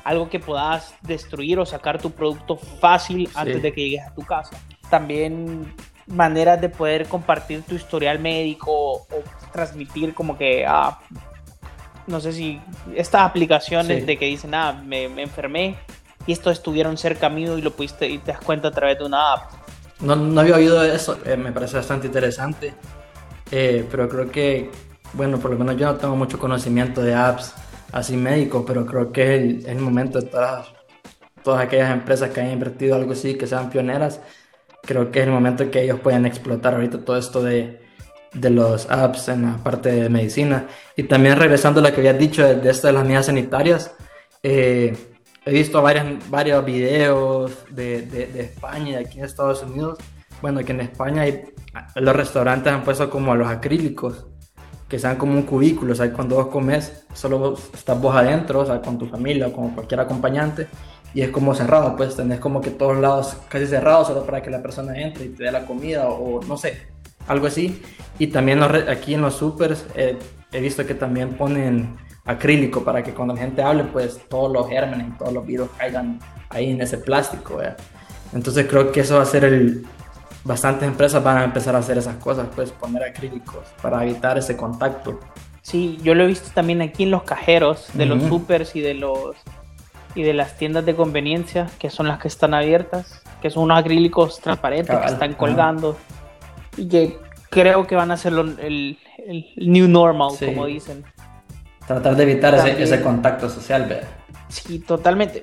Algo 0.04 0.28
que 0.28 0.38
puedas 0.38 0.94
destruir 1.02 1.58
o 1.58 1.64
sacar 1.64 2.00
tu 2.00 2.10
producto 2.10 2.56
fácil 2.56 3.28
antes 3.34 3.62
de 3.62 3.72
que 3.72 3.80
llegues 3.82 4.06
a 4.06 4.14
tu 4.14 4.22
casa. 4.22 4.56
También 4.90 5.72
maneras 6.06 6.60
de 6.60 6.68
poder 6.68 7.06
compartir 7.06 7.62
tu 7.62 7.74
historial 7.74 8.18
médico 8.18 8.70
o, 8.70 9.06
transmitir 9.52 10.12
como 10.14 10.36
que, 10.36 10.66
ah, 10.66 11.00
no 12.06 12.20
sé 12.20 12.32
si 12.32 12.60
estas 12.94 13.22
aplicaciones 13.22 14.06
de 14.06 14.16
que 14.16 14.26
dicen, 14.26 14.54
ah, 14.54 14.82
me, 14.84 15.04
enfermé 15.04 15.76
y 16.26 16.32
estos 16.32 16.54
estuvieron 16.54 16.96
cerca 16.96 17.28
mío 17.28 17.58
y 17.58 17.62
lo 17.62 17.70
pudiste 17.70 18.08
y 18.08 18.18
te 18.18 18.32
das 18.32 18.40
cuenta 18.40 18.68
a 18.68 18.70
través 18.70 18.98
de 18.98 19.04
una 19.04 19.32
app. 19.32 19.52
No, 20.00 20.16
no 20.16 20.40
había 20.40 20.56
oído 20.56 20.82
eso, 20.82 21.18
eh, 21.24 21.36
me 21.36 21.52
parece 21.52 21.76
bastante 21.76 22.06
interesante, 22.06 22.74
eh, 23.50 23.86
pero 23.90 24.08
creo 24.08 24.30
que 24.30 24.70
bueno, 25.14 25.38
por 25.38 25.52
lo 25.52 25.58
menos 25.58 25.76
yo 25.76 25.86
no 25.86 25.96
tengo 25.96 26.16
mucho 26.16 26.38
conocimiento 26.38 27.00
de 27.00 27.14
apps 27.14 27.54
así 27.92 28.16
médicos, 28.16 28.64
pero 28.66 28.84
creo 28.84 29.12
que 29.12 29.36
es 29.36 29.64
el, 29.66 29.76
momento 29.78 30.20
de 30.20 30.26
todas, 30.26 30.68
todas 31.42 31.62
aquellas 31.62 31.92
empresas 31.92 32.30
que 32.30 32.40
han 32.40 32.50
invertido 32.50 32.96
algo 32.96 33.12
así, 33.12 33.34
que 33.34 33.46
sean 33.46 33.70
pioneras, 33.70 34.20
creo 34.82 35.12
que 35.12 35.20
es 35.20 35.26
el 35.26 35.32
momento 35.32 35.62
en 35.62 35.70
que 35.70 35.82
ellos 35.82 36.00
pueden 36.00 36.26
explotar 36.26 36.74
ahorita 36.74 37.04
todo 37.04 37.16
esto 37.16 37.42
de, 37.42 37.83
de 38.34 38.50
los 38.50 38.90
apps 38.90 39.28
en 39.28 39.42
la 39.42 39.56
parte 39.58 39.90
de 39.90 40.08
medicina. 40.08 40.66
Y 40.96 41.04
también 41.04 41.36
regresando 41.36 41.80
a 41.80 41.84
lo 41.84 41.92
que 41.92 42.00
habías 42.00 42.18
dicho 42.18 42.44
de, 42.44 42.56
de 42.56 42.70
esto 42.70 42.88
de 42.88 42.92
las 42.92 43.04
medidas 43.04 43.26
sanitarias, 43.26 43.94
eh, 44.42 44.94
he 45.46 45.52
visto 45.52 45.80
varios, 45.82 46.06
varios 46.30 46.64
videos 46.64 47.52
de, 47.70 48.02
de, 48.02 48.40
España 48.40 48.92
y 49.00 49.04
aquí 49.04 49.18
en 49.18 49.24
Estados 49.24 49.62
Unidos. 49.62 49.98
Bueno, 50.42 50.62
que 50.64 50.72
en 50.72 50.80
España 50.80 51.22
hay, 51.22 51.44
los 51.96 52.14
restaurantes 52.14 52.72
han 52.72 52.84
puesto 52.84 53.08
como 53.08 53.34
los 53.34 53.48
acrílicos, 53.48 54.26
que 54.88 54.98
sean 54.98 55.16
como 55.16 55.32
un 55.32 55.42
cubículo, 55.42 55.92
o 55.92 55.96
sea, 55.96 56.12
cuando 56.12 56.36
vos 56.36 56.48
comes, 56.48 57.06
solo 57.14 57.56
estás 57.72 58.00
vos 58.00 58.14
adentro, 58.14 58.60
o 58.60 58.66
sea, 58.66 58.82
con 58.82 58.98
tu 58.98 59.06
familia 59.06 59.46
o 59.46 59.52
con 59.52 59.70
cualquier 59.70 60.00
acompañante, 60.00 60.68
y 61.14 61.22
es 61.22 61.30
como 61.30 61.54
cerrado, 61.54 61.96
pues 61.96 62.16
tenés 62.16 62.40
como 62.40 62.60
que 62.60 62.70
todos 62.70 62.98
lados 62.98 63.36
casi 63.48 63.66
cerrados 63.66 64.08
solo 64.08 64.26
para 64.26 64.42
que 64.42 64.50
la 64.50 64.60
persona 64.60 64.94
entre 65.00 65.26
y 65.26 65.28
te 65.30 65.44
dé 65.44 65.52
la 65.52 65.64
comida 65.64 66.08
o, 66.08 66.42
no 66.42 66.56
sé, 66.56 66.93
algo 67.26 67.46
así. 67.46 67.82
Y 68.18 68.28
también 68.28 68.62
aquí 68.62 69.14
en 69.14 69.22
los 69.22 69.34
supers 69.34 69.86
eh, 69.94 70.16
he 70.52 70.60
visto 70.60 70.86
que 70.86 70.94
también 70.94 71.30
ponen 71.30 71.96
acrílico 72.24 72.84
para 72.84 73.02
que 73.02 73.12
cuando 73.12 73.34
la 73.34 73.40
gente 73.40 73.62
hable, 73.62 73.84
pues 73.84 74.20
todos 74.28 74.52
los 74.52 74.68
gérmenes 74.68 75.08
y 75.08 75.18
todos 75.18 75.32
los 75.32 75.44
virus 75.44 75.68
caigan 75.76 76.20
ahí 76.48 76.70
en 76.70 76.80
ese 76.80 76.98
plástico. 76.98 77.60
Entonces 78.32 78.66
creo 78.68 78.92
que 78.92 79.00
eso 79.00 79.16
va 79.16 79.22
a 79.22 79.26
ser 79.26 79.44
el... 79.44 79.86
Bastantes 80.44 80.86
empresas 80.86 81.24
van 81.24 81.38
a 81.38 81.44
empezar 81.44 81.74
a 81.74 81.78
hacer 81.78 81.96
esas 81.96 82.16
cosas, 82.16 82.48
pues 82.54 82.70
poner 82.70 83.02
acrílicos 83.02 83.66
para 83.80 84.04
evitar 84.04 84.36
ese 84.36 84.56
contacto. 84.56 85.18
Sí, 85.62 85.98
yo 86.02 86.14
lo 86.14 86.24
he 86.24 86.26
visto 86.26 86.50
también 86.52 86.82
aquí 86.82 87.04
en 87.04 87.10
los 87.10 87.22
cajeros 87.22 87.88
de 87.94 88.04
los 88.04 88.22
supers 88.24 88.76
y 88.76 88.82
de 88.82 88.92
los 88.92 89.36
y 90.14 90.22
de 90.22 90.34
las 90.34 90.56
tiendas 90.58 90.84
de 90.84 90.94
conveniencia, 90.94 91.66
que 91.78 91.88
son 91.88 92.06
las 92.06 92.20
que 92.20 92.28
están 92.28 92.52
abiertas, 92.52 93.22
que 93.40 93.48
son 93.48 93.64
unos 93.64 93.78
acrílicos 93.78 94.38
transparentes 94.40 94.96
que 94.96 95.06
están 95.06 95.32
colgando 95.32 95.96
y 96.76 96.88
que 96.88 97.18
creo 97.50 97.86
que 97.86 97.94
van 97.94 98.10
a 98.10 98.16
ser 98.16 98.32
el, 98.32 98.98
el, 99.18 99.48
new 99.56 99.88
normal, 99.88 100.32
como 100.38 100.66
dicen. 100.66 101.04
Tratar 101.86 102.16
de 102.16 102.22
evitar 102.22 102.54
ese, 102.54 103.02
contacto 103.02 103.48
social, 103.48 103.86
¿verdad? 103.86 104.08
Sí, 104.48 104.78
totalmente. 104.78 105.42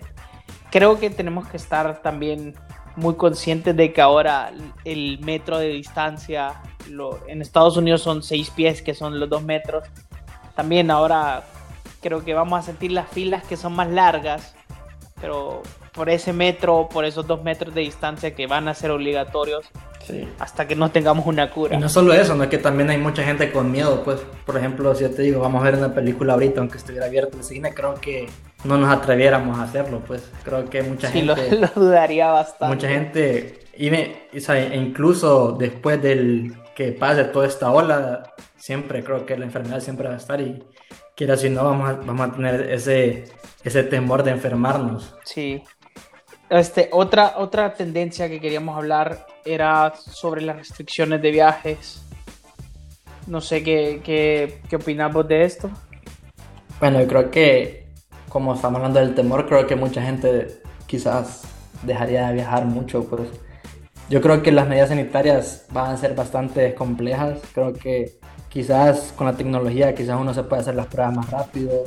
Creo 0.72 1.00
que 1.00 1.10
tenemos 1.10 1.48
que 1.48 1.58
estar 1.58 2.02
también 2.02 2.56
muy 2.96 3.16
conscientes 3.16 3.76
de 3.76 3.94
que 3.94 4.02
ahora 4.02 4.52
el 4.84 5.20
metro 5.20 5.60
de 5.60 5.70
distancia, 5.70 6.62
en 7.28 7.42
Estados 7.42 7.78
Unidos 7.78 8.02
son 8.02 8.24
seis 8.24 8.50
pies, 8.50 8.82
que 8.82 8.94
son 8.94 9.20
los 9.20 9.30
dos 9.30 9.44
metros. 9.44 9.84
También 10.56 10.92
ahora 10.92 11.44
creo 12.02 12.24
que 12.24 12.34
vamos 12.34 12.60
a 12.60 12.64
sentir 12.64 12.92
las 12.92 13.08
filas 13.10 13.44
que 13.46 13.56
son 13.56 13.74
más 13.74 13.90
largas, 13.90 14.56
pero 15.20 15.62
por 15.94 16.10
ese 16.10 16.34
metro, 16.34 16.88
por 16.92 17.06
esos 17.06 17.28
dos 17.28 17.44
metros 17.44 17.74
de 17.74 17.82
distancia 17.82 18.34
que 18.34 18.48
van 18.48 18.68
a 18.68 18.74
ser 18.74 18.92
obligatorios, 18.92 19.66
hasta 20.40 20.68
que 20.68 20.76
no 20.76 20.92
tengamos 20.92 21.26
una 21.26 21.50
cura. 21.52 21.76
Y 21.76 21.80
no 21.80 21.90
solo 21.90 22.14
eso, 22.14 22.36
no 22.36 22.44
es 22.44 22.50
que 22.50 22.58
también 22.58 22.90
hay 22.90 22.98
mucha 22.98 23.24
gente 23.24 23.52
con 23.52 23.72
miedo, 23.72 24.04
pues, 24.04 24.22
por 24.46 24.58
ejemplo, 24.58 24.94
si 24.96 25.04
yo 25.04 25.12
te 25.12 25.22
digo, 25.22 25.42
vamos 25.42 25.62
a 25.62 25.66
ver 25.66 25.76
una 25.76 25.94
película 25.94 26.34
ahorita, 26.34 26.60
aunque 26.60 26.78
estuviera 26.78 27.06
abierto 27.06 27.38
el 27.38 27.44
cine, 27.44 27.74
creo 27.74 27.96
que 27.96 28.28
no 28.64 28.78
nos 28.78 28.90
atreviéramos 28.92 29.58
a 29.60 29.64
hacerlo, 29.64 30.02
pues, 30.06 30.30
creo 30.44 30.70
que 30.70 30.84
mucha 30.84 31.08
sí, 31.12 31.22
gente... 31.22 31.56
Lo, 31.56 31.62
lo, 31.62 31.68
dudaría 31.76 32.30
bastante. 32.32 32.76
Mucha 32.76 32.90
gente, 32.90 33.60
y 33.78 33.92
me, 33.92 34.28
e 34.34 34.76
incluso 34.76 35.54
después 35.54 36.02
del 36.02 36.56
que 36.76 36.92
pase 36.94 37.26
toda 37.26 37.48
esta 37.48 37.72
ola, 37.72 38.34
siempre 38.58 39.04
creo 39.04 39.26
que 39.26 39.38
la 39.38 39.46
enfermedad 39.46 39.80
siempre 39.82 40.08
va 40.08 40.16
a 40.16 40.18
estar 40.18 40.40
y 40.40 40.64
quiera 41.16 41.38
si 41.38 41.50
no, 41.50 41.64
vamos 41.64 41.90
a, 41.90 41.94
vamos 41.94 42.30
a 42.30 42.32
tener 42.34 42.72
ese, 42.72 43.26
ese 43.64 43.84
temor 43.84 44.24
de 44.24 44.32
enfermarnos. 44.32 45.16
Sí, 45.24 45.64
este, 46.52 46.90
otra, 46.92 47.36
otra 47.38 47.74
tendencia 47.74 48.28
que 48.28 48.42
queríamos 48.42 48.76
hablar 48.76 49.26
era 49.46 49.94
sobre 49.96 50.42
las 50.42 50.58
restricciones 50.58 51.22
de 51.22 51.32
viajes. 51.32 52.04
No 53.26 53.40
sé 53.40 53.64
qué, 53.64 54.02
qué, 54.04 54.60
qué 54.70 54.76
opinamos 54.76 55.26
de 55.30 55.46
esto. 55.46 55.70
Bueno, 56.82 57.00
yo 57.00 57.08
creo 57.08 57.32
que, 57.32 57.88
como 58.28 58.54
estamos 58.54 58.80
hablando 58.80 59.00
del 59.00 59.16
temor, 59.16 59.48
creo 59.48 59.66
que 59.66 59.78
mucha 59.78 60.02
gente 60.02 60.62
quizás 60.88 61.44
dejaría 61.84 62.28
de 62.28 62.34
viajar 62.34 62.66
mucho. 62.66 63.06
Pues. 63.06 63.30
Yo 64.10 64.20
creo 64.20 64.44
que 64.44 64.52
las 64.52 64.68
medidas 64.68 64.90
sanitarias 64.90 65.68
van 65.72 65.92
a 65.92 65.98
ser 65.98 66.16
bastante 66.16 66.76
complejas. 66.76 67.40
Creo 67.54 67.72
que 67.72 68.20
quizás 68.50 69.14
con 69.16 69.26
la 69.26 69.38
tecnología, 69.38 69.96
quizás 69.96 70.20
uno 70.20 70.34
se 70.34 70.44
puede 70.44 70.64
hacer 70.64 70.76
las 70.76 70.88
pruebas 70.88 71.16
más 71.16 71.32
rápido. 71.32 71.86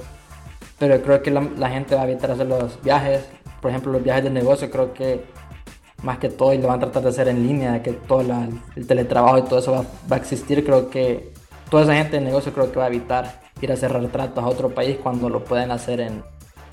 Pero 0.78 1.02
creo 1.02 1.22
que 1.22 1.30
la, 1.30 1.46
la 1.58 1.68
gente 1.68 1.94
va 1.94 2.02
a 2.02 2.08
evitar 2.08 2.30
hacer 2.30 2.46
los 2.46 2.82
viajes 2.82 3.28
por 3.64 3.70
ejemplo, 3.70 3.92
los 3.92 4.02
viajes 4.02 4.24
de 4.24 4.28
negocio, 4.28 4.70
creo 4.70 4.92
que 4.92 5.24
más 6.02 6.18
que 6.18 6.28
todo, 6.28 6.52
y 6.52 6.58
lo 6.58 6.68
van 6.68 6.76
a 6.76 6.80
tratar 6.80 7.02
de 7.02 7.08
hacer 7.08 7.28
en 7.28 7.46
línea, 7.46 7.82
que 7.82 7.92
todo 7.92 8.20
el 8.76 8.86
teletrabajo 8.86 9.38
y 9.38 9.42
todo 9.44 9.58
eso 9.58 9.72
va, 9.72 10.16
a 10.16 10.18
existir, 10.18 10.62
creo 10.66 10.90
que 10.90 11.32
toda 11.70 11.84
esa 11.84 11.94
gente 11.94 12.18
de 12.18 12.26
negocio 12.26 12.52
creo 12.52 12.70
que 12.70 12.78
va 12.78 12.84
a 12.84 12.88
evitar 12.88 13.40
ir 13.62 13.70
a 13.70 13.72
hacer 13.72 13.90
retratos 13.90 14.44
a 14.44 14.46
otro 14.48 14.68
país 14.68 14.98
cuando 15.02 15.30
lo 15.30 15.42
pueden 15.42 15.70
hacer 15.70 16.00
en, 16.00 16.22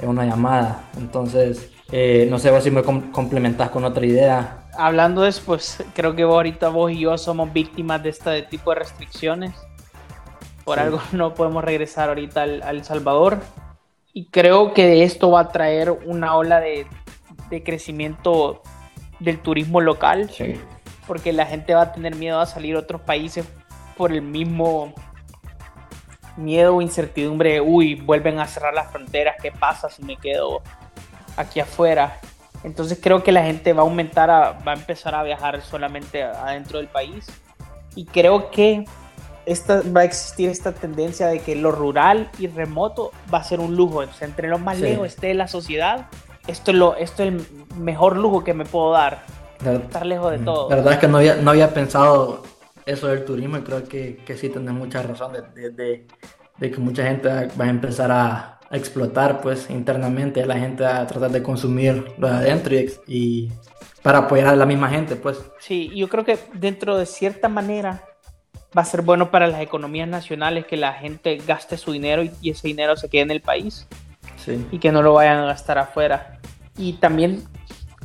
en 0.02 0.10
una 0.10 0.26
llamada. 0.26 0.90
Entonces, 0.98 1.72
eh, 1.94 2.28
no 2.30 2.38
sé 2.40 2.60
si 2.60 2.72
me 2.72 2.84
complementas 2.84 3.70
con 3.70 3.86
otra 3.86 4.06
idea. 4.06 4.66
Hablando 4.78 5.22
de 5.22 5.30
eso, 5.30 5.44
pues 5.46 5.82
creo 5.94 6.14
que 6.14 6.24
ahorita 6.24 6.68
vos 6.68 6.92
y 6.92 7.00
yo 7.00 7.18
somos 7.18 7.54
víctimas 7.54 8.04
de 8.04 8.10
este 8.10 8.42
tipo 8.42 8.72
de 8.72 8.80
restricciones. 8.80 9.54
Por 10.66 10.78
algo 10.78 11.00
no 11.14 11.36
podemos 11.36 11.64
regresar 11.64 12.10
ahorita 12.10 12.44
al, 12.44 12.62
al 12.64 12.84
Salvador 12.84 13.40
y 14.14 14.26
creo 14.26 14.74
que 14.74 15.04
esto 15.04 15.32
va 15.32 15.42
a 15.42 15.48
traer 15.50 15.92
una 15.92 16.36
ola 16.36 16.60
de, 16.60 16.88
crecimiento 17.64 18.62
del 19.20 19.40
turismo 19.40 19.82
local. 19.82 20.30
Porque 21.08 21.34
la 21.34 21.46
gente 21.46 21.74
va 21.74 21.82
a 21.82 21.92
tener 21.94 22.16
miedo 22.16 22.40
a 22.40 22.46
salir 22.46 22.76
a 22.76 22.80
otros 22.80 23.02
países 23.02 23.46
por 23.98 24.12
el 24.12 24.22
mismo 24.22 24.94
miedo 26.38 26.78
o 26.78 26.82
incertidumbre 26.82 27.60
uy, 27.60 27.96
vuelven 27.96 28.40
a 28.40 28.48
cerrar 28.48 28.74
las 28.74 28.90
fronteras, 28.90 29.36
¿qué 29.42 29.52
pasa 29.52 29.90
si 29.90 30.02
me 30.04 30.16
quedo 30.16 30.62
aquí 31.36 31.60
afuera? 31.60 32.20
Entonces 32.64 33.00
creo 33.02 33.22
que 33.22 33.34
la 33.34 33.44
gente 33.44 33.74
va 33.74 33.82
a 33.82 33.86
aumentar, 33.86 34.30
va 34.30 34.72
a 34.72 34.76
empezar 34.76 35.14
a 35.14 35.24
viajar 35.24 35.62
solamente 35.62 36.24
adentro 36.24 36.78
del 36.78 36.88
país. 36.88 37.28
Y 37.96 38.06
creo 38.06 38.50
que 38.52 38.86
esta, 39.52 39.82
va 39.96 40.02
a 40.02 40.04
existir 40.04 40.50
esta 40.50 40.72
tendencia 40.72 41.28
de 41.28 41.40
que 41.40 41.56
lo 41.56 41.72
rural 41.72 42.30
y 42.40 42.48
remoto 42.48 43.12
va 43.34 43.40
a 43.40 43.44
ser 43.44 43.60
un 43.60 43.76
lujo. 43.76 44.04
entre 44.22 44.48
lo 44.48 44.58
más 44.58 44.80
lejos 44.80 45.08
esté 45.08 45.34
la 45.34 45.48
sociedad, 45.48 46.08
esto 46.48 46.72
es, 46.72 46.78
lo, 46.78 46.96
esto 46.96 47.24
es 47.24 47.30
el 47.30 47.46
mejor 47.78 48.18
lujo 48.18 48.44
que 48.44 48.54
me 48.54 48.66
puedo 48.66 48.92
dar. 48.92 49.24
estar 49.64 50.06
lejos 50.06 50.32
de 50.32 50.40
todo. 50.40 50.70
La 50.70 50.78
verdad 50.78 50.94
es 50.94 51.00
que 51.00 51.08
no 51.08 51.18
había, 51.18 51.36
no 51.36 51.52
había 51.52 51.74
pensado 51.74 52.44
eso 52.86 53.08
del 53.08 53.26
turismo 53.26 53.58
y 53.58 53.62
creo 53.62 53.84
que, 53.84 54.18
que 54.26 54.36
sí 54.38 54.50
tienes 54.50 54.74
mucha 54.74 55.02
razón 55.04 55.34
de, 55.34 55.70
de, 55.70 56.08
de, 56.58 56.72
que 56.72 56.78
mucha 56.78 57.04
gente 57.04 57.30
va 57.30 57.66
a 57.66 57.70
empezar 57.70 58.12
a, 58.12 58.60
a, 58.70 58.78
explotar 58.78 59.42
pues 59.42 59.70
internamente, 59.70 60.46
la 60.46 60.58
gente 60.58 60.86
a 60.86 61.06
tratar 61.06 61.32
de 61.32 61.44
consumir 61.44 62.14
lo 62.18 62.28
de 62.28 62.36
adentro 62.36 62.76
y, 62.76 62.92
y 63.08 63.52
para 64.02 64.20
apoyar 64.20 64.48
a 64.48 64.56
la 64.56 64.66
misma 64.66 64.90
gente 64.90 65.16
pues. 65.16 65.40
Sí, 65.60 65.92
yo 65.96 66.10
creo 66.10 66.26
que 66.26 66.40
dentro 66.54 66.98
de 66.98 67.06
cierta 67.06 67.50
manera 67.50 68.04
va 68.78 68.84
a 68.84 68.86
ser 68.86 69.02
bueno 69.02 69.32
para 69.32 69.48
las 69.48 69.62
economías 69.62 70.08
nacionales 70.08 70.66
que 70.66 70.78
la 70.78 70.94
gente 70.94 71.38
gaste 71.46 71.78
su 71.78 71.92
dinero 71.92 72.24
y, 72.24 72.50
ese 72.50 72.68
dinero 72.68 72.96
se 72.96 73.10
quede 73.10 73.24
en 73.24 73.32
el 73.32 73.42
país 73.42 73.88
y 74.72 74.80
que 74.80 74.92
no 74.92 75.02
lo 75.02 75.14
vayan 75.14 75.40
a 75.40 75.46
gastar 75.46 75.78
afuera. 75.78 76.40
Y 76.78 76.94
también 76.94 77.44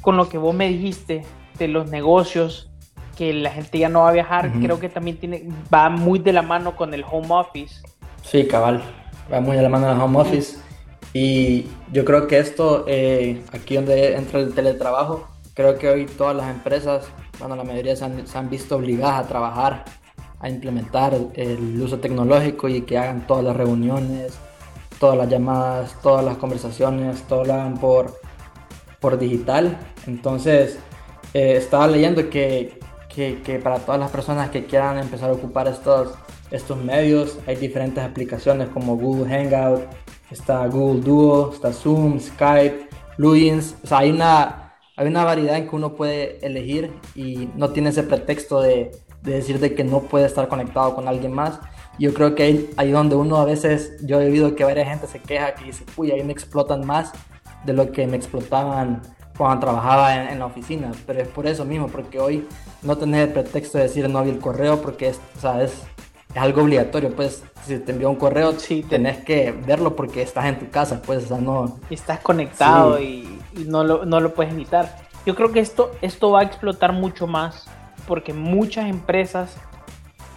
con 0.03 0.17
lo 0.17 0.29
que 0.29 0.39
vos 0.39 0.55
me 0.55 0.69
dijiste 0.69 1.25
de 1.59 1.69
los 1.69 1.91
negocios, 1.91 2.71
que 3.17 3.33
la 3.33 3.51
gente 3.51 3.79
ya 3.79 3.89
no 3.89 4.03
va 4.03 4.11
a 4.11 4.13
viajar, 4.13 4.53
creo 4.61 4.79
que 4.79 4.91
también 4.91 5.17
tiene, 5.17 5.49
va 5.73 5.89
muy 5.89 6.19
de 6.19 6.35
la 6.35 6.43
mano 6.43 6.77
con 6.77 6.93
el 6.93 7.05
home 7.11 7.29
office. 7.31 7.81
Sí, 8.23 8.47
cabal, 8.47 8.83
va 9.33 9.41
muy 9.41 9.57
de 9.57 9.63
la 9.63 9.71
mano 9.71 9.89
del 9.89 9.99
home 9.99 10.21
office. 10.21 10.59
Y 11.15 11.67
yo 11.93 12.05
creo 12.05 12.27
que 12.27 12.39
esto, 12.39 12.85
eh, 12.87 13.43
aquí 13.53 13.77
donde 13.77 14.17
entra 14.17 14.41
el 14.41 14.53
teletrabajo, 14.53 15.27
creo 15.55 15.79
que 15.79 15.89
hoy 15.89 16.05
todas 16.05 16.37
las 16.37 16.51
empresas, 16.51 17.09
bueno, 17.39 17.57
la 17.57 17.65
mayoría 17.65 17.97
se 17.97 18.05
han, 18.05 18.27
se 18.27 18.37
han 18.37 18.51
visto 18.51 18.77
obligadas 18.77 19.25
a 19.25 19.29
trabajar 19.29 19.85
a 20.41 20.49
implementar 20.49 21.17
el 21.35 21.81
uso 21.81 21.99
tecnológico 21.99 22.69
y 22.69 22.83
que 22.83 22.99
hagan 22.99 23.27
todas 23.27 23.45
las 23.45 23.57
reuniones, 23.57 24.39
todas 24.99 25.17
las 25.17 25.29
llamadas, 25.29 25.97
todas 26.03 26.25
las 26.25 26.37
conversaciones, 26.37 27.23
todo 27.23 27.45
lo 27.45 27.55
hagan 27.55 27.79
por, 27.79 28.19
por 29.01 29.19
digital. 29.19 29.79
Entonces, 30.07 30.79
eh, 31.35 31.57
estaba 31.57 31.87
leyendo 31.87 32.29
que, 32.31 32.79
que, 33.09 33.61
para 33.63 33.79
todas 33.79 34.01
las 34.01 34.11
personas 34.11 34.51
que 34.51 34.67
quieran 34.67 34.99
empezar 34.99 35.31
a 35.31 35.33
ocupar 35.33 35.69
estos, 35.69 36.15
estos 36.51 36.77
medios, 36.79 37.39
hay 37.47 37.57
diferentes 37.57 38.05
aplicaciones 38.05 38.69
como 38.69 38.97
Google 38.97 39.29
Hangout, 39.31 39.83
está 40.31 40.67
Google 40.67 41.01
Duo, 41.01 41.53
está 41.53 41.73
Zoom, 41.73 42.21
Skype, 42.21 42.89
Plugins. 43.17 43.77
O 43.83 43.87
sea, 43.87 43.99
hay 43.99 44.11
una, 44.11 44.75
hay 44.97 45.09
una 45.09 45.25
variedad 45.25 45.57
en 45.57 45.69
que 45.69 45.77
uno 45.77 45.95
puede 45.95 46.45
elegir 46.45 46.93
y 47.15 47.49
no 47.57 47.71
tiene 47.71 47.91
ese 47.91 48.03
pretexto 48.03 48.61
de 48.61 48.93
de 49.27 49.33
decir 49.33 49.59
de 49.59 49.75
que 49.75 49.85
no 49.85 50.03
puede 50.03 50.25
estar 50.25 50.49
conectado 50.49 50.95
con 50.95 51.09
alguien 51.09 51.33
más. 51.33 51.59
Yo 51.99 52.15
creo 52.15 52.35
que 52.35 52.45
ahí, 52.45 52.71
ahí 52.77 52.93
donde 52.93 53.17
uno 53.17 53.37
a 53.37 53.45
veces, 53.45 53.97
yo 54.03 54.21
he 54.21 54.27
oído 54.27 54.55
que 54.55 54.65
varias 54.65 54.89
gente 54.89 55.07
se 55.09 55.19
queja 55.19 55.55
que 55.55 55.65
dice, 55.65 55.85
uy, 55.97 56.13
ahí 56.13 56.23
me 56.23 56.33
explotan 56.33 56.87
más 56.87 57.13
de 57.65 57.73
lo 57.73 57.91
que 57.91 58.07
me 58.07 58.17
explotaban 58.17 59.03
cuando 59.37 59.67
trabajaba 59.67 60.31
en, 60.31 60.39
la 60.39 60.47
oficina. 60.47 60.93
Pero 61.07 61.21
es 61.21 61.29
por 61.29 61.47
eso 61.47 61.65
mismo, 61.65 61.89
porque 61.89 62.21
hoy 62.21 62.47
no 62.83 62.97
tenés 62.97 63.27
el 63.27 63.33
pretexto 63.33 63.79
de 63.79 63.85
decir 63.85 64.09
no 64.09 64.23
vi 64.23 64.31
el 64.31 64.39
correo 64.39 64.81
porque 64.81 65.09
es, 65.09 65.21
o 65.37 65.41
sea, 65.41 65.63
es, 65.63 65.83
algo 66.37 66.63
obligatorio. 66.63 67.15
Pues 67.17 67.43
si 67.65 67.79
te 67.79 67.93
envió 67.93 68.09
un 68.09 68.17
correo, 68.17 68.53
sí, 68.53 68.85
tenés 68.89 69.25
que 69.25 69.51
verlo 69.51 69.97
porque 69.97 70.23
estás 70.23 70.45
en 70.45 70.59
tu 70.59 70.71
casa, 70.71 71.03
pues, 71.05 71.25
o 71.25 71.29
sea, 71.29 71.39
no... 71.39 71.81
Estás 71.91 72.21
conectado 72.21 73.01
y, 73.01 73.41
y, 73.57 73.65
no, 73.65 73.83
lo, 73.83 74.05
no 74.05 74.21
lo 74.21 74.35
puedes 74.35 74.53
evitar. 74.53 74.99
Yo 75.25 75.35
creo 75.35 75.51
que 75.51 75.59
esto, 75.61 75.91
esto 76.03 76.31
va 76.31 76.41
a 76.41 76.45
explotar 76.45 76.93
mucho 76.93 77.27
más 77.27 77.67
porque 78.07 78.33
muchas 78.33 78.89
empresas 78.89 79.57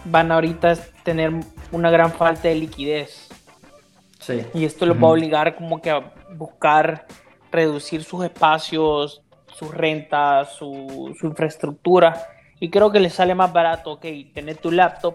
van 0.04 0.32
ahorita 0.32 0.72
a 0.72 0.76
tener 1.04 1.32
una 1.72 1.90
gran 1.90 2.12
falta 2.12 2.48
de 2.48 2.54
liquidez. 2.54 3.28
Sí. 4.18 4.42
Y 4.54 4.64
esto 4.64 4.86
los 4.86 4.96
va 4.96 5.08
a 5.08 5.12
obligar 5.12 5.56
como 5.56 5.80
que 5.80 5.90
a 5.90 6.12
buscar 6.34 7.06
reducir 7.50 8.04
sus 8.04 8.24
espacios, 8.24 9.22
sus 9.46 9.74
rentas, 9.74 10.52
su, 10.54 11.14
infraestructura. 11.22 12.26
Y 12.58 12.70
creo 12.70 12.90
que 12.90 13.00
les 13.00 13.14
sale 13.14 13.34
más 13.34 13.52
barato, 13.52 13.92
ok, 13.92 14.06
tener 14.34 14.56
tu 14.56 14.70
laptop 14.70 15.14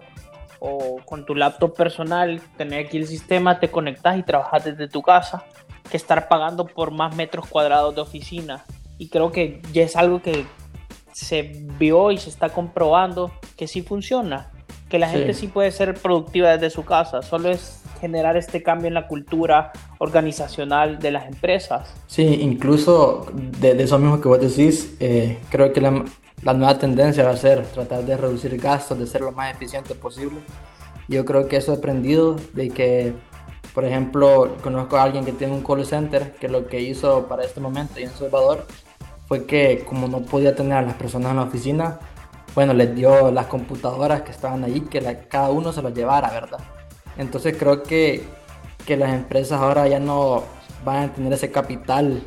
o 0.58 0.98
con 1.04 1.26
tu 1.26 1.34
laptop 1.34 1.76
personal, 1.76 2.40
tener 2.56 2.86
aquí 2.86 2.96
el 2.96 3.06
sistema, 3.06 3.60
te 3.60 3.70
conectas 3.70 4.18
y 4.18 4.22
trabajas 4.22 4.64
desde 4.64 4.88
tu 4.88 5.02
casa, 5.02 5.44
que 5.90 5.96
estar 5.96 6.28
pagando 6.28 6.66
por 6.66 6.90
más 6.90 7.14
metros 7.14 7.46
cuadrados 7.46 7.94
de 7.94 8.00
oficina. 8.00 8.64
Y 8.98 9.08
creo 9.08 9.30
que 9.30 9.60
ya 9.72 9.82
es 9.82 9.94
algo 9.96 10.22
que 10.22 10.46
se 11.16 11.64
vio 11.78 12.10
y 12.10 12.18
se 12.18 12.28
está 12.28 12.50
comprobando 12.50 13.30
que 13.56 13.66
sí 13.66 13.80
funciona 13.80 14.50
que 14.90 14.98
la 14.98 15.08
gente 15.08 15.32
sí 15.32 15.46
puede 15.48 15.70
ser 15.70 15.94
productiva 15.94 16.50
desde 16.50 16.68
su 16.68 16.84
casa, 16.84 17.22
solo 17.22 17.50
es 17.50 17.82
generar 18.02 18.36
este 18.36 18.62
cambio 18.62 18.88
en 18.88 18.94
la 18.94 19.08
cultura 19.08 19.72
organizacional 19.98 20.98
de 20.98 21.10
las 21.10 21.26
empresas. 21.26 21.92
Sí, 22.06 22.22
incluso 22.22 23.26
de, 23.32 23.82
eso 23.82 23.98
mismo 23.98 24.20
que 24.20 24.28
vos 24.28 24.40
decís, 24.40 24.94
eh, 25.00 25.38
creo 25.50 25.72
que 25.72 25.80
la, 25.80 26.04
la, 26.42 26.52
nueva 26.52 26.78
tendencia 26.78 27.24
va 27.24 27.30
a 27.30 27.36
ser 27.36 27.64
tratar 27.64 28.04
de 28.04 28.16
reducir 28.18 28.56
gastos, 28.60 28.98
de 28.98 29.06
ser 29.06 29.22
lo 29.22 29.32
más 29.32 29.52
eficiente 29.56 29.94
posible. 29.94 30.36
Yo 31.08 31.24
creo 31.24 31.48
que 31.48 31.56
eso 31.56 31.72
he 31.72 31.78
aprendido 31.78 32.36
de 32.52 32.68
que, 32.68 33.14
por 33.74 33.86
ejemplo, 33.86 34.54
conozco 34.62 34.98
a 34.98 35.02
alguien 35.02 35.24
que 35.24 35.32
tiene 35.32 35.54
un 35.54 35.62
call 35.62 35.84
center 35.86 36.34
que 36.34 36.48
lo 36.48 36.66
que 36.66 36.82
hizo 36.82 37.26
para 37.26 37.42
este 37.42 37.60
momento 37.60 37.98
y 37.98 38.02
en 38.02 38.10
Salvador 38.10 38.66
fue 39.26 39.44
que 39.46 39.84
como 39.86 40.08
no 40.08 40.22
podía 40.22 40.54
tener 40.54 40.74
a 40.74 40.82
las 40.82 40.94
personas 40.94 41.30
en 41.30 41.36
la 41.36 41.42
oficina, 41.42 41.98
bueno, 42.54 42.72
les 42.72 42.94
dio 42.94 43.30
las 43.30 43.46
computadoras 43.46 44.22
que 44.22 44.30
estaban 44.30 44.64
ahí, 44.64 44.80
que 44.80 45.00
cada 45.28 45.50
uno 45.50 45.72
se 45.72 45.82
las 45.82 45.92
llevara, 45.92 46.30
¿verdad? 46.30 46.60
Entonces 47.18 47.56
creo 47.58 47.82
que, 47.82 48.24
que, 48.86 48.96
las 48.96 49.12
empresas 49.12 49.60
ahora 49.60 49.86
ya 49.88 50.00
no 50.00 50.44
van 50.84 51.04
a 51.04 51.12
tener 51.12 51.32
ese 51.32 51.50
capital 51.50 52.22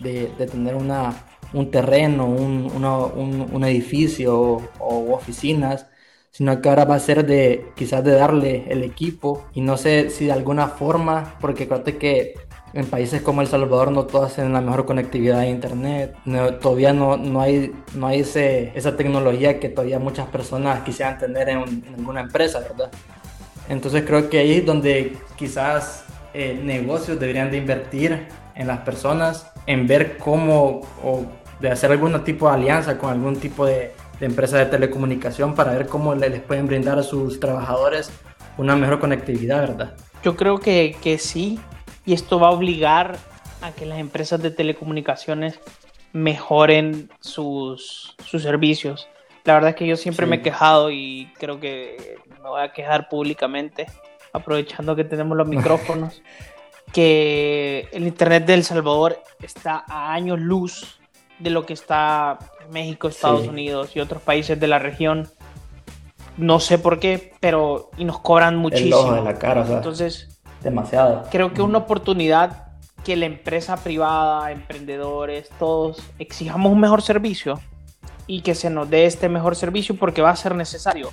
de, 0.00 0.32
de 0.38 0.46
tener 0.46 0.74
una, 0.74 1.14
un 1.52 1.70
terreno, 1.70 2.26
un, 2.26 2.70
un, 2.74 3.48
un 3.52 3.64
edificio 3.64 4.40
o, 4.40 4.62
o, 4.78 5.14
oficinas, 5.14 5.86
sino 6.30 6.60
que 6.60 6.68
ahora 6.68 6.84
va 6.84 6.96
a 6.96 7.00
ser 7.00 7.26
de 7.26 7.72
quizás 7.76 8.04
de 8.04 8.12
darle 8.12 8.64
el 8.68 8.82
equipo 8.84 9.46
y 9.52 9.60
no 9.62 9.76
sé 9.76 10.10
si 10.10 10.26
de 10.26 10.32
alguna 10.32 10.68
forma, 10.68 11.36
porque 11.40 11.68
creo 11.68 11.84
que 11.84 12.34
en 12.74 12.86
países 12.86 13.22
como 13.22 13.42
El 13.42 13.48
Salvador 13.48 13.90
no 13.92 14.04
todos 14.04 14.34
tienen 14.34 14.52
la 14.52 14.60
mejor 14.60 14.86
conectividad 14.86 15.40
a 15.40 15.46
internet, 15.46 16.16
todavía 16.60 16.92
no, 16.92 17.16
no 17.16 17.40
hay, 17.40 17.72
no 17.94 18.06
hay 18.06 18.20
ese, 18.20 18.72
esa 18.74 18.96
tecnología 18.96 19.60
que 19.60 19.68
todavía 19.68 19.98
muchas 19.98 20.26
personas 20.28 20.80
quisieran 20.80 21.18
tener 21.18 21.48
en, 21.48 21.84
alguna 21.96 22.22
empresa, 22.22 22.60
¿verdad? 22.60 22.90
Entonces 23.68 24.04
creo 24.06 24.28
que 24.28 24.38
ahí 24.38 24.52
es 24.58 24.66
donde 24.66 25.16
quizás 25.36 26.04
eh, 26.34 26.58
negocios 26.62 27.20
deberían 27.20 27.50
de 27.50 27.58
invertir 27.58 28.26
en 28.54 28.66
las 28.66 28.80
personas, 28.80 29.50
en 29.66 29.86
ver 29.86 30.18
cómo 30.18 30.80
o 31.04 31.24
de 31.60 31.70
hacer 31.70 31.92
algún 31.92 32.24
tipo 32.24 32.48
de 32.48 32.54
alianza 32.54 32.98
con 32.98 33.10
algún 33.10 33.36
tipo 33.36 33.66
de, 33.66 33.92
de 34.18 34.26
empresa 34.26 34.58
de 34.58 34.66
telecomunicación 34.66 35.54
para 35.54 35.72
ver 35.72 35.86
cómo 35.86 36.14
les 36.14 36.40
pueden 36.40 36.66
brindar 36.66 36.98
a 36.98 37.02
sus 37.02 37.38
trabajadores 37.38 38.10
una 38.56 38.76
mejor 38.76 39.00
conectividad, 39.00 39.60
¿verdad? 39.60 39.94
Yo 40.22 40.36
creo 40.36 40.58
que, 40.58 40.96
que 41.02 41.18
sí, 41.18 41.58
y 42.04 42.14
esto 42.14 42.38
va 42.38 42.48
a 42.48 42.50
obligar 42.50 43.18
a 43.60 43.72
que 43.72 43.86
las 43.86 43.98
empresas 43.98 44.42
de 44.42 44.50
telecomunicaciones 44.50 45.60
mejoren 46.12 47.10
sus, 47.20 48.16
sus 48.24 48.42
servicios. 48.42 49.08
La 49.44 49.54
verdad 49.54 49.70
es 49.70 49.76
que 49.76 49.86
yo 49.86 49.96
siempre 49.96 50.26
me 50.26 50.36
he 50.36 50.42
quejado 50.42 50.90
y 50.90 51.32
creo 51.38 51.58
que 51.58 52.16
me 52.42 52.48
voy 52.48 52.62
a 52.62 52.72
quejar 52.72 53.08
públicamente, 53.08 53.86
aprovechando 54.32 54.94
que 54.94 55.04
tenemos 55.04 55.36
los 55.36 55.48
micrófonos, 55.48 56.22
que 56.92 57.88
el 57.92 58.06
Internet 58.06 58.44
de 58.46 58.54
El 58.54 58.64
Salvador 58.64 59.18
está 59.40 59.84
a 59.88 60.12
años 60.12 60.38
luz 60.40 60.98
de 61.38 61.50
lo 61.50 61.66
que 61.66 61.72
está 61.72 62.38
México, 62.70 63.08
Estados 63.08 63.48
Unidos 63.48 63.96
y 63.96 64.00
otros 64.00 64.22
países 64.22 64.60
de 64.60 64.68
la 64.68 64.78
región. 64.78 65.28
No 66.36 66.60
sé 66.60 66.78
por 66.78 66.98
qué, 66.98 67.34
pero 67.40 67.90
y 67.96 68.04
nos 68.04 68.20
cobran 68.20 68.56
muchísimo. 68.56 69.12
de 69.12 69.22
la 69.22 69.38
cara, 69.38 69.66
Entonces, 69.68 70.40
demasiado. 70.62 71.24
Creo 71.30 71.52
que 71.52 71.62
una 71.62 71.78
oportunidad 71.78 72.68
que 73.04 73.16
la 73.16 73.26
empresa 73.26 73.76
privada, 73.76 74.50
emprendedores, 74.52 75.48
todos 75.58 76.00
exijamos 76.18 76.72
un 76.72 76.80
mejor 76.80 77.02
servicio 77.02 77.60
y 78.26 78.42
que 78.42 78.54
se 78.54 78.70
nos 78.70 78.88
dé 78.88 79.06
este 79.06 79.28
mejor 79.28 79.56
servicio 79.56 79.96
porque 79.96 80.22
va 80.22 80.30
a 80.30 80.36
ser 80.36 80.54
necesario. 80.54 81.10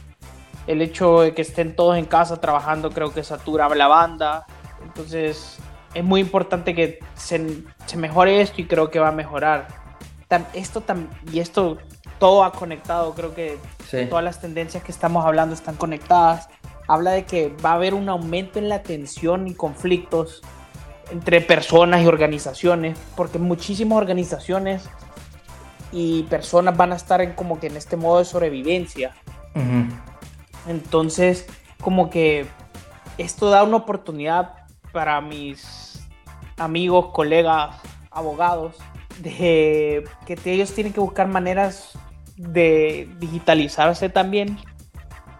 El 0.67 0.81
hecho 0.81 1.21
de 1.21 1.33
que 1.33 1.41
estén 1.41 1.75
todos 1.75 1.97
en 1.97 2.05
casa 2.05 2.39
trabajando 2.39 2.91
creo 2.91 3.11
que 3.11 3.23
satura 3.23 3.67
la 3.69 3.87
banda. 3.87 4.45
Entonces 4.83 5.57
es 5.93 6.03
muy 6.03 6.21
importante 6.21 6.75
que 6.75 6.99
se, 7.15 7.63
se 7.85 7.97
mejore 7.97 8.41
esto 8.41 8.61
y 8.61 8.65
creo 8.65 8.91
que 8.91 8.99
va 8.99 9.09
a 9.09 9.13
mejorar. 9.13 9.67
Esto 10.53 10.83
y 11.31 11.39
esto 11.39 11.79
todo 12.19 12.43
ha 12.43 12.51
conectado, 12.51 13.15
creo 13.15 13.33
que 13.33 13.57
todas 14.09 14.23
las 14.23 14.39
tendencias 14.39 14.83
que 14.83 14.91
estamos 14.91 15.25
hablando 15.25 15.55
están 15.55 15.75
conectadas 15.75 16.49
habla 16.89 17.11
de 17.11 17.23
que 17.23 17.55
va 17.63 17.71
a 17.71 17.75
haber 17.75 17.93
un 17.93 18.09
aumento 18.09 18.57
en 18.57 18.67
la 18.67 18.81
tensión 18.81 19.47
y 19.47 19.53
conflictos 19.53 20.41
entre 21.11 21.39
personas 21.39 22.01
y 22.03 22.07
organizaciones, 22.07 22.97
porque 23.15 23.37
muchísimas 23.37 23.99
organizaciones 23.99 24.89
y 25.91 26.23
personas 26.23 26.75
van 26.75 26.91
a 26.91 26.95
estar 26.95 27.21
en 27.21 27.33
como 27.33 27.59
que 27.59 27.67
en 27.67 27.77
este 27.77 27.95
modo 27.95 28.17
de 28.19 28.25
sobrevivencia. 28.25 29.15
Entonces, 30.67 31.45
como 31.79 32.09
que 32.09 32.47
esto 33.19 33.51
da 33.51 33.63
una 33.63 33.77
oportunidad 33.77 34.53
para 34.91 35.21
mis 35.21 36.07
amigos, 36.57 37.11
colegas, 37.13 37.75
abogados, 38.09 38.77
de 39.19 40.07
que 40.25 40.39
ellos 40.51 40.73
tienen 40.73 40.91
que 40.91 40.99
buscar 40.99 41.27
maneras 41.27 41.91
de 42.35 43.09
digitalizarse 43.19 44.09
también 44.09 44.57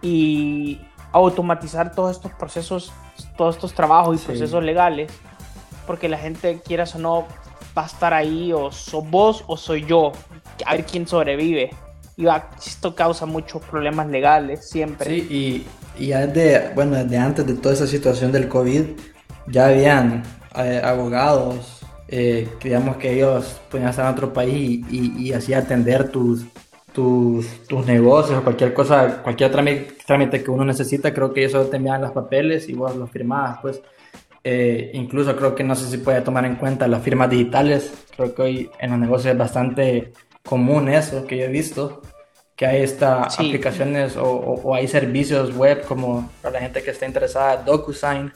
y 0.02 0.80
automatizar 1.12 1.92
todos 1.92 2.16
estos 2.16 2.32
procesos, 2.32 2.92
todos 3.36 3.56
estos 3.56 3.74
trabajos 3.74 4.22
y 4.22 4.24
procesos 4.24 4.62
legales, 4.62 5.12
porque 5.86 6.08
la 6.08 6.18
gente, 6.18 6.60
quieras 6.64 6.94
o 6.94 6.98
no, 6.98 7.26
va 7.76 7.82
a 7.82 7.86
estar 7.86 8.14
ahí, 8.14 8.52
o 8.52 8.70
sos 8.70 9.08
vos 9.10 9.44
o 9.46 9.56
soy 9.56 9.84
yo, 9.84 10.12
a 10.66 10.72
ver 10.72 10.84
quién 10.84 11.06
sobrevive. 11.06 11.70
Y 12.16 12.26
esto 12.66 12.94
causa 12.94 13.24
muchos 13.24 13.62
problemas 13.62 14.08
legales 14.08 14.68
siempre. 14.68 15.06
Sí, 15.06 15.66
y, 15.98 16.02
y 16.02 16.08
ya 16.08 16.26
desde, 16.26 16.74
bueno, 16.74 16.96
desde 16.96 17.16
antes 17.16 17.46
de 17.46 17.54
toda 17.54 17.74
esa 17.74 17.86
situación 17.86 18.30
del 18.30 18.46
COVID, 18.48 18.84
ya 19.46 19.66
habían 19.66 20.22
eh, 20.56 20.80
abogados, 20.84 21.80
eh, 22.08 22.48
digamos 22.62 22.98
que 22.98 23.14
ellos 23.14 23.60
podían 23.70 23.88
estar 23.88 24.04
en 24.04 24.12
otro 24.12 24.32
país 24.32 24.84
y, 24.90 25.28
y 25.28 25.32
así 25.32 25.54
atender 25.54 26.10
tus, 26.10 26.44
tus, 26.92 27.66
tus 27.66 27.86
negocios 27.86 28.38
o 28.38 28.42
cualquier 28.42 28.74
cosa, 28.74 29.22
cualquier 29.22 29.50
trámite, 29.50 29.96
trámite, 30.06 30.42
que 30.42 30.50
uno 30.50 30.64
necesita, 30.64 31.12
creo 31.12 31.32
que 31.32 31.44
eso 31.44 31.64
te 31.66 31.76
envían 31.76 32.00
los 32.00 32.12
papeles 32.12 32.68
y 32.68 32.74
vos 32.74 32.94
los 32.96 33.10
firmabas, 33.10 33.58
pues. 33.60 33.82
Eh, 34.42 34.92
incluso 34.94 35.36
creo 35.36 35.54
que 35.54 35.62
no 35.62 35.74
sé 35.74 35.90
si 35.90 35.98
puede 35.98 36.22
tomar 36.22 36.46
en 36.46 36.56
cuenta 36.56 36.88
las 36.88 37.02
firmas 37.02 37.28
digitales. 37.28 37.92
Creo 38.16 38.34
que 38.34 38.42
hoy 38.42 38.70
en 38.78 38.90
los 38.90 38.98
negocios 38.98 39.32
es 39.32 39.38
bastante 39.38 40.12
común 40.42 40.88
eso 40.88 41.26
que 41.26 41.36
yo 41.36 41.44
he 41.44 41.48
visto, 41.48 42.00
que 42.56 42.66
hay 42.66 42.82
estas 42.82 43.38
aplicaciones 43.38 44.16
o, 44.16 44.24
o, 44.24 44.74
hay 44.74 44.88
servicios 44.88 45.54
web 45.54 45.84
como 45.84 46.30
para 46.40 46.54
la 46.54 46.60
gente 46.60 46.82
que 46.82 46.90
está 46.90 47.06
interesada, 47.06 47.58
DocuSign, 47.58 48.32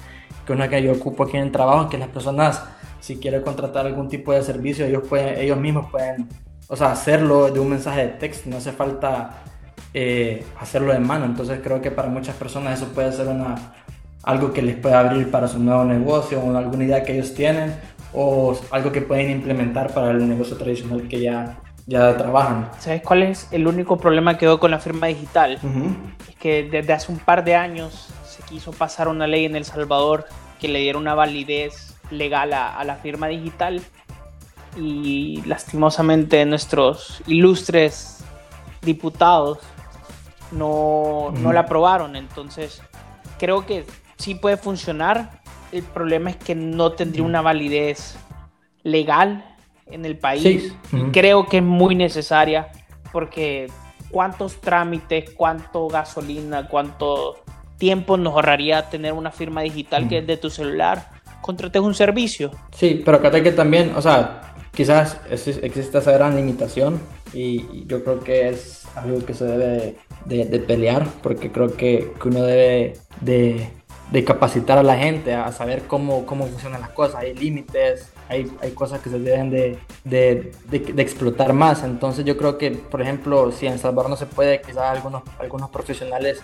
que 0.46 0.52
una 0.52 0.68
que 0.68 0.82
yo 0.82 0.92
ocupo 0.92 1.24
aquí 1.24 1.38
en 1.38 1.44
el 1.44 1.52
trabajo, 1.52 1.88
que 1.88 1.96
las 1.96 2.08
personas 2.08 2.62
si 3.04 3.18
quieren 3.18 3.42
contratar 3.42 3.86
algún 3.86 4.08
tipo 4.08 4.32
de 4.32 4.42
servicio, 4.42 4.86
ellos, 4.86 5.02
pueden, 5.06 5.38
ellos 5.38 5.58
mismos 5.58 5.90
pueden 5.90 6.26
o 6.68 6.76
sea, 6.76 6.92
hacerlo 6.92 7.50
de 7.50 7.60
un 7.60 7.70
mensaje 7.70 8.02
de 8.02 8.08
texto, 8.08 8.48
no 8.50 8.56
hace 8.56 8.72
falta 8.72 9.42
eh, 9.92 10.44
hacerlo 10.60 10.92
de 10.92 10.98
mano. 10.98 11.24
Entonces 11.24 11.60
creo 11.62 11.80
que 11.80 11.90
para 11.90 12.08
muchas 12.08 12.34
personas 12.36 12.80
eso 12.80 12.90
puede 12.92 13.12
ser 13.12 13.28
una, 13.28 13.54
algo 14.22 14.52
que 14.52 14.62
les 14.62 14.76
puede 14.76 14.94
abrir 14.94 15.30
para 15.30 15.48
su 15.48 15.58
nuevo 15.58 15.84
negocio 15.84 16.40
o 16.40 16.56
alguna 16.56 16.84
idea 16.84 17.02
que 17.02 17.14
ellos 17.14 17.34
tienen 17.34 17.74
o 18.12 18.56
algo 18.70 18.92
que 18.92 19.02
pueden 19.02 19.30
implementar 19.30 19.92
para 19.92 20.12
el 20.12 20.28
negocio 20.28 20.56
tradicional 20.56 21.06
que 21.08 21.20
ya, 21.20 21.58
ya 21.86 22.16
trabajan. 22.16 22.70
¿Sabes 22.78 23.02
cuál 23.02 23.24
es 23.24 23.48
el 23.50 23.66
único 23.66 23.98
problema 23.98 24.38
que 24.38 24.46
veo 24.46 24.58
con 24.58 24.70
la 24.70 24.78
firma 24.78 25.08
digital? 25.08 25.58
Es 26.28 26.36
que 26.36 26.62
desde 26.70 26.92
hace 26.92 27.12
un 27.12 27.18
par 27.18 27.44
de 27.44 27.56
años 27.56 28.08
se 28.24 28.42
quiso 28.44 28.72
pasar 28.72 29.08
una 29.08 29.26
ley 29.26 29.44
en 29.44 29.56
El 29.56 29.64
Salvador 29.64 30.26
que 30.60 30.68
le 30.68 30.78
diera 30.78 30.98
una 30.98 31.14
validez 31.14 31.94
legal 32.10 32.52
a, 32.52 32.82
la 32.84 32.96
firma 32.96 33.28
digital 33.28 33.80
y 34.76 35.42
lastimosamente 35.46 36.44
nuestros 36.44 37.22
ilustres 37.26 38.24
diputados 38.82 39.58
no, 40.52 41.32
no 41.36 41.52
la 41.52 41.60
aprobaron. 41.60 42.16
Entonces, 42.16 42.82
creo 43.38 43.66
que 43.66 43.84
sí 44.16 44.34
puede 44.34 44.56
funcionar. 44.56 45.42
El 45.72 45.82
problema 45.82 46.30
es 46.30 46.36
que 46.36 46.54
no 46.54 46.92
tendría 46.92 47.24
una 47.24 47.42
validez 47.42 48.16
legal 48.82 49.44
en 49.86 50.04
el 50.04 50.16
país. 50.16 50.74
creo 51.12 51.46
que 51.46 51.58
es 51.58 51.62
muy 51.62 51.94
necesaria 51.94 52.68
porque 53.12 53.68
cuántos 54.10 54.60
trámites, 54.60 55.30
cuánto 55.30 55.88
gasolina, 55.88 56.68
cuánto 56.68 57.44
tiempo 57.78 58.16
nos 58.16 58.34
ahorraría 58.34 58.88
tener 58.88 59.12
una 59.12 59.30
firma 59.30 59.62
digital 59.62 60.08
que 60.08 60.18
es 60.18 60.26
de 60.26 60.36
tu 60.36 60.50
celular. 60.50 61.10
Contrates 61.40 61.82
un 61.82 61.94
servicio. 61.94 62.50
Sí, 62.72 63.02
pero 63.04 63.18
acá 63.18 63.42
que 63.42 63.52
también, 63.52 63.92
o 63.96 64.00
sea, 64.00 64.53
quizás 64.74 65.18
existe 65.30 65.98
esa 65.98 66.12
gran 66.12 66.36
limitación 66.36 67.00
y 67.32 67.86
yo 67.86 68.04
creo 68.04 68.20
que 68.20 68.48
es 68.48 68.86
algo 68.94 69.24
que 69.24 69.34
se 69.34 69.44
debe 69.44 69.96
de, 70.26 70.58
pelear 70.60 71.06
porque 71.22 71.50
creo 71.50 71.76
que, 71.76 72.12
uno 72.24 72.42
debe 72.42 72.94
de, 73.20 73.70
capacitar 74.24 74.78
a 74.78 74.82
la 74.82 74.96
gente 74.96 75.34
a 75.34 75.50
saber 75.52 75.82
cómo, 75.86 76.24
cómo 76.26 76.46
funcionan 76.46 76.80
las 76.80 76.90
cosas. 76.90 77.16
Hay 77.16 77.34
límites, 77.34 78.12
hay, 78.28 78.50
hay 78.60 78.70
cosas 78.70 79.00
que 79.00 79.10
se 79.10 79.18
deben 79.18 79.50
de, 79.50 80.52
explotar 80.98 81.52
más. 81.52 81.82
Entonces 81.82 82.24
yo 82.24 82.36
creo 82.36 82.58
que, 82.58 82.70
por 82.70 83.02
ejemplo, 83.02 83.50
si 83.52 83.66
en 83.66 83.78
Salvador 83.78 84.10
no 84.10 84.16
se 84.16 84.26
puede, 84.26 84.60
quizás 84.60 84.96
algunos, 84.96 85.22
algunos 85.38 85.70
profesionales 85.70 86.40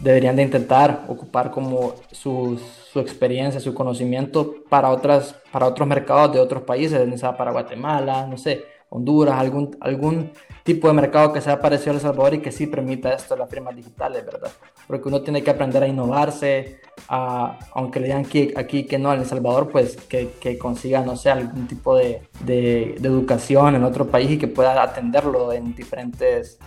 deberían 0.00 0.34
de 0.34 0.42
intentar 0.42 1.04
ocupar 1.06 1.52
como 1.52 1.94
su, 2.10 2.60
su 2.92 3.00
experiencia, 3.00 3.58
su 3.58 3.72
conocimiento 3.72 4.64
para, 4.68 4.90
otras, 4.90 5.34
para 5.50 5.66
otros 5.66 5.88
mercados 5.88 6.32
de 6.34 6.40
otros 6.40 6.62
países, 6.64 7.00
para 7.38 7.50
Guatemala, 7.50 8.26
no 8.26 8.36
sé, 8.36 8.64
Honduras, 8.90 9.36
algún, 9.38 9.74
algún 9.80 10.32
tipo 10.62 10.88
de 10.88 10.92
mercado 10.92 11.32
que 11.32 11.40
sea 11.40 11.58
parecido 11.58 11.92
a 11.92 11.94
El 11.94 12.00
Salvador 12.02 12.34
y 12.34 12.40
que 12.40 12.52
sí 12.52 12.66
permita 12.66 13.14
esto, 13.14 13.34
las 13.34 13.48
firmas 13.48 13.74
digitales, 13.74 14.26
¿verdad? 14.26 14.50
Porque 14.86 15.08
uno 15.08 15.22
tiene 15.22 15.42
que 15.42 15.50
aprender 15.50 15.82
a 15.82 15.88
innovarse, 15.88 16.80
a, 17.08 17.58
aunque 17.72 18.00
le 18.00 18.08
digan 18.08 18.26
aquí, 18.26 18.52
aquí, 18.54 18.84
que 18.84 18.98
no 18.98 19.14
en 19.14 19.20
El 19.20 19.26
Salvador, 19.26 19.70
pues 19.72 19.96
que, 19.96 20.58
consiga, 20.58 21.00
no 21.00 21.16
sé, 21.16 21.30
algún 21.30 21.66
tipo 21.66 21.96
de, 21.96 22.20
de, 22.44 22.96
educación 22.96 23.76
en 23.76 23.84
otro 23.84 24.08
país 24.08 24.32
y 24.32 24.38
que 24.38 24.48
pueda 24.48 24.82
atenderlo 24.82 25.50
en 25.54 25.74
diferentes 25.74 26.58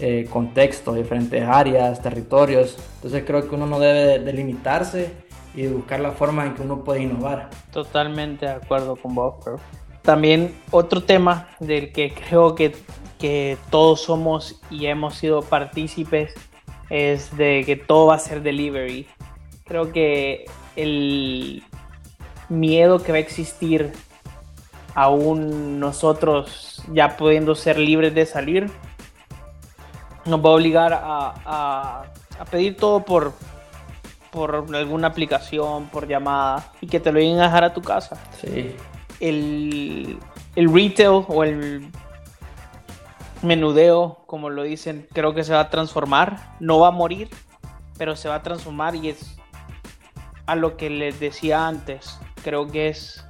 eh, 0.00 0.26
contextos, 0.28 0.96
diferentes 0.96 1.40
áreas, 1.44 2.02
territorios. 2.02 2.76
Entonces 2.96 3.22
creo 3.24 3.48
que 3.48 3.54
uno 3.54 3.66
no 3.66 3.78
debe 3.78 4.18
de 4.18 4.18
y 5.58 5.66
buscar 5.68 6.00
la 6.00 6.12
forma 6.12 6.46
en 6.46 6.54
que 6.54 6.62
uno 6.62 6.84
puede 6.84 7.02
innovar. 7.02 7.50
Totalmente 7.72 8.46
de 8.46 8.52
acuerdo 8.52 8.96
con 8.96 9.14
vos, 9.14 9.34
También 10.02 10.54
otro 10.70 11.02
tema 11.02 11.48
del 11.60 11.92
que 11.92 12.12
creo 12.14 12.54
que 12.54 12.74
que 13.18 13.58
todos 13.70 14.02
somos 14.02 14.60
y 14.70 14.86
hemos 14.86 15.16
sido 15.16 15.42
partícipes 15.42 16.32
es 16.88 17.36
de 17.36 17.64
que 17.66 17.76
todo 17.76 18.06
va 18.06 18.14
a 18.14 18.18
ser 18.18 18.42
delivery. 18.42 19.06
Creo 19.64 19.92
que 19.92 20.46
el 20.76 21.62
miedo 22.48 23.02
que 23.02 23.12
va 23.12 23.18
a 23.18 23.20
existir 23.20 23.92
aún 24.94 25.78
nosotros 25.80 26.82
ya 26.92 27.16
pudiendo 27.16 27.54
ser 27.54 27.78
libres 27.78 28.14
de 28.14 28.24
salir 28.24 28.70
nos 30.24 30.44
va 30.44 30.50
a 30.50 30.52
obligar 30.52 31.00
a, 31.02 32.04
pedir 32.50 32.76
todo 32.76 33.04
por, 33.04 33.32
por 34.30 34.54
alguna 34.74 35.08
aplicación, 35.08 35.86
por 35.86 36.06
llamada 36.06 36.72
y 36.80 36.86
que 36.86 37.00
te 37.00 37.12
lo 37.12 37.18
lleguen 37.18 37.40
a 37.40 37.44
dejar 37.44 37.64
a 37.64 37.74
tu 37.74 37.82
casa. 37.82 38.16
Sí. 38.40 38.74
El, 39.20 40.18
el 40.54 40.72
retail 40.72 41.24
o 41.28 41.44
el 41.44 41.90
menudeo, 43.42 44.22
como 44.26 44.50
lo 44.50 44.62
dicen, 44.62 45.06
creo 45.12 45.34
que 45.34 45.44
se 45.44 45.52
va 45.52 45.60
a 45.60 45.70
transformar. 45.70 46.54
No 46.60 46.80
va 46.80 46.88
a 46.88 46.92
morir, 46.92 47.30
pero 47.96 48.16
se 48.16 48.28
va 48.28 48.36
a 48.36 48.42
transformar 48.42 48.94
y 48.94 49.10
es 49.10 49.36
a 50.46 50.56
lo 50.56 50.76
que 50.76 50.90
les 50.90 51.20
decía 51.20 51.66
antes. 51.66 52.18
Creo 52.42 52.66
que 52.68 52.88
es 52.88 53.24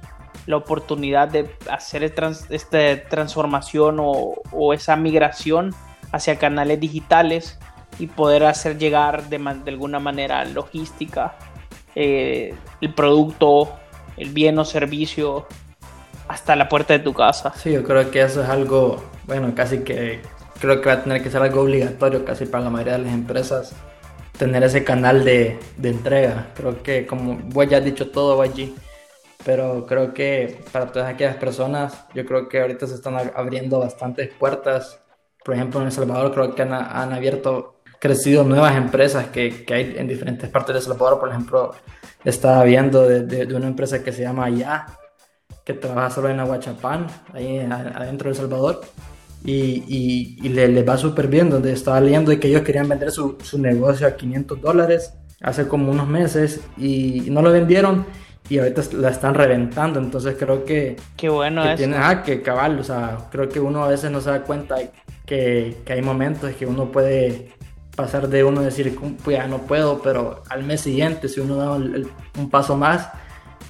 la 0.45 0.57
oportunidad 0.57 1.27
de 1.27 1.55
hacer 1.69 2.03
esta 2.03 3.03
transformación 3.09 3.97
o, 3.99 4.73
esa 4.73 4.95
migración 4.95 5.75
hacia 6.11 6.39
canales 6.39 6.79
digitales 6.79 7.59
y 7.99 8.07
poder 8.07 8.45
hacer 8.45 8.77
llegar 8.77 9.29
de, 9.29 9.37
alguna 9.67 9.99
manera 9.99 10.43
logística, 10.45 11.35
eh, 11.95 12.55
el 12.81 12.93
producto, 12.93 13.69
el 14.17 14.29
bien 14.31 14.57
o 14.57 14.65
servicio 14.65 15.45
hasta 16.27 16.55
la 16.55 16.69
puerta 16.69 16.93
de 16.93 16.99
tu 16.99 17.13
casa. 17.13 17.53
Sí, 17.55 17.71
yo 17.71 17.83
creo 17.83 18.09
que 18.09 18.21
eso 18.21 18.41
es 18.41 18.49
algo 18.49 19.03
bueno, 19.29 19.53
casi 19.53 19.83
que 19.83 20.21
creo 20.59 20.81
que 20.81 20.89
va 20.89 20.93
a 20.93 21.03
tener 21.03 21.21
que 21.21 21.29
ser 21.29 21.43
algo 21.43 21.61
obligatorio 21.61 22.25
casi 22.25 22.47
para 22.47 22.63
la 22.63 22.71
mayoría 22.71 22.93
de 22.93 23.03
las 23.05 23.13
empresas 23.13 23.75
tener 24.39 24.63
ese 24.63 24.83
canal 24.83 25.23
de, 25.23 25.59
de 25.77 25.89
entrega. 25.89 26.47
Creo 26.55 26.81
que 26.81 27.05
como 27.05 27.37
vos 27.43 27.67
ya 27.67 27.77
has 27.77 27.85
dicho 27.85 28.09
todo 28.09 28.41
allí, 28.41 28.73
pero 29.45 29.85
creo 29.85 30.13
que 30.15 30.61
para 30.71 30.87
todas 30.87 31.13
aquellas 31.13 31.35
personas, 31.35 32.05
yo 32.15 32.25
creo 32.25 32.49
que 32.49 32.59
ahorita 32.59 32.87
se 32.87 32.95
están 32.95 33.17
abriendo 33.35 33.79
bastantes 33.79 34.29
puertas. 34.33 34.99
Por 35.45 35.53
ejemplo, 35.53 35.79
en 35.81 35.87
El 35.87 35.91
Salvador 35.91 36.33
creo 36.33 36.55
que 36.55 36.61
han, 36.63 36.73
han 36.73 37.13
abierto, 37.13 37.78
crecido 37.99 38.43
nuevas 38.43 38.75
empresas 38.75 39.27
que, 39.27 39.65
que, 39.65 39.73
hay 39.73 39.95
en 39.97 40.07
diferentes 40.07 40.49
partes 40.49 40.73
de 40.73 40.79
El 40.79 40.85
Salvador. 40.85 41.19
Por 41.19 41.29
ejemplo, 41.29 41.71
estaba 42.23 42.63
viendo 42.63 43.07
de, 43.07 43.23
de, 43.23 43.55
una 43.55 43.67
empresa 43.67 44.03
que 44.03 44.11
se 44.11 44.21
llama 44.21 44.49
Ya, 44.49 44.87
que 45.65 45.73
trabaja 45.73 46.09
solo 46.09 46.29
en 46.29 46.39
Aguachapán, 46.39 47.07
ahí 47.33 47.59
adentro 47.59 48.29
de 48.29 48.31
El 48.31 48.35
Salvador. 48.35 48.81
Y, 49.43 50.37
y, 50.41 50.49
le, 50.49 50.83
va 50.83 50.97
súper 50.97 51.27
bien, 51.27 51.49
donde 51.49 51.71
estaba 51.71 52.01
leyendo 52.01 52.31
de 52.31 52.39
que 52.39 52.49
ellos 52.49 52.61
querían 52.63 52.89
vender 52.89 53.11
su, 53.11 53.37
su, 53.41 53.57
negocio 53.57 54.05
a 54.05 54.11
500 54.11 54.61
dólares 54.61 55.13
hace 55.41 55.65
como 55.65 55.91
unos 55.91 56.09
meses 56.09 56.59
y 56.77 57.27
no 57.29 57.41
lo 57.41 57.49
vendieron 57.51 58.05
y 58.49 58.57
ahorita 58.57 58.81
la 58.97 59.09
están 59.09 59.35
reventando, 59.35 59.99
entonces 59.99 60.35
creo 60.37 60.65
que... 60.65 60.97
Qué 61.15 61.29
bueno 61.29 61.63
que 61.63 61.75
Tiene, 61.75 61.97
ah, 61.97 62.23
que 62.23 62.41
cabal, 62.41 62.79
o 62.79 62.83
sea, 62.83 63.17
creo 63.31 63.47
que 63.47 63.59
uno 63.59 63.83
a 63.83 63.87
veces 63.87 64.11
no 64.11 64.19
se 64.21 64.31
da 64.31 64.41
cuenta 64.41 64.75
que, 65.25 65.77
que 65.85 65.93
hay 65.93 66.01
momentos 66.01 66.51
que 66.55 66.65
uno 66.65 66.91
puede 66.91 67.53
pasar 67.99 68.29
de 68.29 68.45
uno 68.45 68.61
decir, 68.61 68.97
pues 69.25 69.35
ya 69.35 69.45
no 69.45 69.57
puedo, 69.63 70.01
pero 70.01 70.41
al 70.49 70.63
mes 70.63 70.79
siguiente, 70.79 71.27
si 71.27 71.41
uno 71.41 71.57
da 71.57 71.71
un 71.73 72.49
paso 72.49 72.77
más, 72.77 73.09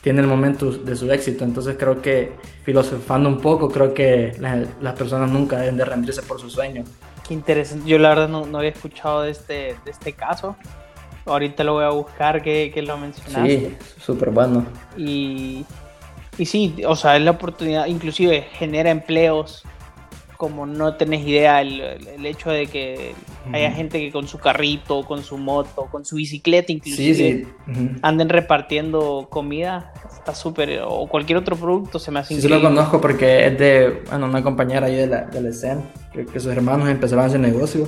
tiene 0.03 0.21
el 0.21 0.27
momento 0.27 0.71
de 0.71 0.95
su 0.95 1.11
éxito. 1.11 1.43
Entonces 1.43 1.77
creo 1.79 1.99
que 1.99 2.33
filosofando 2.63 3.27
un 3.27 3.39
poco, 3.41 3.69
creo 3.69 3.91
que 3.91 4.35
las 4.39 4.93
personas 4.93 5.31
nunca 5.31 5.57
deben 5.57 5.77
de 5.77 5.85
rendirse 5.85 6.21
por 6.21 6.39
su 6.39 6.47
sueño. 6.47 6.83
Qué 7.27 7.33
interesante. 7.33 7.89
Yo 7.89 7.97
la 7.97 8.09
verdad 8.09 8.29
no, 8.29 8.45
no 8.45 8.59
había 8.59 8.69
escuchado 8.69 9.23
de 9.23 9.31
este, 9.31 9.75
de 9.83 9.91
este 9.91 10.13
caso. 10.13 10.55
Ahorita 11.25 11.63
lo 11.63 11.73
voy 11.73 11.85
a 11.85 11.89
buscar 11.89 12.43
que, 12.43 12.69
que 12.71 12.83
lo 12.83 12.99
mencionaste. 12.99 13.59
Sí, 13.59 13.77
súper 13.99 14.29
bueno. 14.29 14.63
Y, 14.95 15.65
y 16.37 16.45
sí, 16.45 16.83
o 16.85 16.95
sea, 16.95 17.17
es 17.17 17.23
la 17.23 17.31
oportunidad, 17.31 17.87
inclusive 17.87 18.47
genera 18.53 18.91
empleos 18.91 19.63
como 20.39 20.65
no 20.65 20.95
tenés 20.95 21.27
idea 21.27 21.59
el, 21.59 21.81
el 21.81 22.25
hecho 22.25 22.49
de 22.49 22.67
que 22.67 23.13
haya 23.51 23.71
gente 23.73 23.99
que 23.99 24.09
con 24.09 24.25
su 24.25 24.37
carrito, 24.37 25.03
con 25.03 25.21
su 25.21 25.37
moto, 25.37 25.89
con 25.91 26.05
su 26.05 26.15
bicicleta 26.15 26.71
inclusive 26.71 27.45
anden 28.03 28.29
repartiendo 28.29 29.27
comida, 29.29 29.91
está 30.17 30.33
súper, 30.33 30.79
o 30.87 31.07
cualquier 31.07 31.39
otro 31.39 31.57
producto 31.57 31.99
se 31.99 32.11
me 32.11 32.21
hace 32.21 32.29
sí, 32.29 32.33
increíble. 32.35 32.55
Sí, 32.55 32.63
lo 32.63 32.69
conozco 32.69 33.01
porque 33.01 33.47
es 33.47 33.59
de 33.59 34.03
bueno, 34.09 34.27
una 34.27 34.41
compañera 34.41 34.87
ahí 34.87 34.95
de 34.95 35.07
la, 35.07 35.25
de 35.25 35.41
la 35.41 35.49
escena, 35.49 35.81
que, 36.13 36.39
sus 36.39 36.53
hermanos 36.53 36.87
empezaron 36.87 37.25
a 37.25 37.27
hacer 37.27 37.41
negocio. 37.41 37.85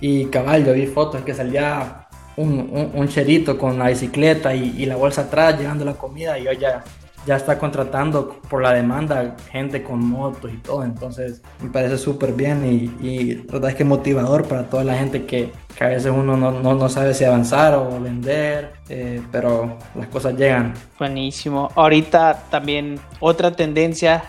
Y 0.00 0.26
cabal, 0.26 0.64
yo 0.64 0.74
vi 0.74 0.86
fotos 0.86 1.22
que 1.22 1.34
salía 1.34 2.06
un, 2.36 2.70
un, 2.72 2.92
un 2.94 3.08
cherito 3.08 3.58
con 3.58 3.76
la 3.80 3.88
bicicleta 3.88 4.54
y, 4.54 4.72
y 4.78 4.86
la 4.86 4.94
bolsa 4.94 5.22
atrás 5.22 5.58
llevando 5.58 5.84
la 5.84 5.94
comida 5.94 6.38
y 6.38 6.44
yo 6.44 6.52
ya 6.52 6.84
ya 7.26 7.36
está 7.36 7.58
contratando 7.58 8.40
por 8.48 8.62
la 8.62 8.72
demanda 8.72 9.36
gente 9.50 9.82
con 9.82 10.04
motos 10.04 10.52
y 10.52 10.56
todo, 10.56 10.84
entonces 10.84 11.42
me 11.60 11.70
parece 11.70 11.98
súper 11.98 12.32
bien 12.32 12.64
y, 13.00 13.34
la 13.34 13.52
verdad 13.52 13.70
es 13.70 13.76
que 13.76 13.84
motivador 13.84 14.46
para 14.48 14.64
toda 14.64 14.84
la 14.84 14.94
gente 14.94 15.24
que, 15.24 15.52
que 15.76 15.84
a 15.84 15.88
veces 15.88 16.12
uno 16.14 16.36
no, 16.36 16.50
no, 16.50 16.74
no, 16.74 16.88
sabe 16.88 17.14
si 17.14 17.24
avanzar 17.24 17.74
o 17.74 18.00
vender, 18.00 18.72
eh, 18.88 19.22
pero 19.30 19.78
las 19.94 20.08
cosas 20.08 20.34
llegan. 20.36 20.74
Buenísimo. 20.98 21.70
Ahorita 21.74 22.44
también 22.50 22.98
otra 23.20 23.52
tendencia, 23.52 24.22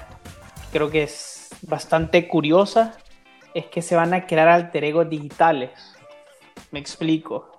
creo 0.71 0.89
que 0.89 1.03
es 1.03 1.49
bastante 1.63 2.27
curiosa, 2.27 2.97
es 3.53 3.65
que 3.65 3.81
se 3.81 3.95
van 3.95 4.13
a 4.13 4.25
crear 4.25 4.47
alter 4.47 4.83
egos 4.83 5.09
digitales. 5.09 5.71
Me 6.71 6.79
explico. 6.79 7.51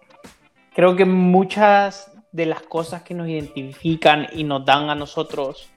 Creo 0.75 0.97
que 0.97 1.05
muchas 1.05 2.14
de 2.35 2.47
las 2.47 2.63
cosas 2.63 3.03
que 3.03 3.15
nos 3.15 3.29
identifican 3.29 4.27
y 4.33 4.43
nos 4.43 4.65
dan 4.65 4.91
a 4.91 4.97
nosotros 4.97 5.69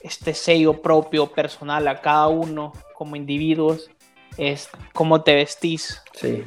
este 0.00 0.32
sello 0.32 0.80
propio, 0.80 1.26
personal 1.26 1.86
a 1.88 2.00
cada 2.00 2.28
uno 2.28 2.72
como 2.94 3.16
individuos, 3.16 3.90
es 4.38 4.70
cómo 4.94 5.20
te 5.20 5.34
vestís. 5.34 6.02
Sí. 6.14 6.42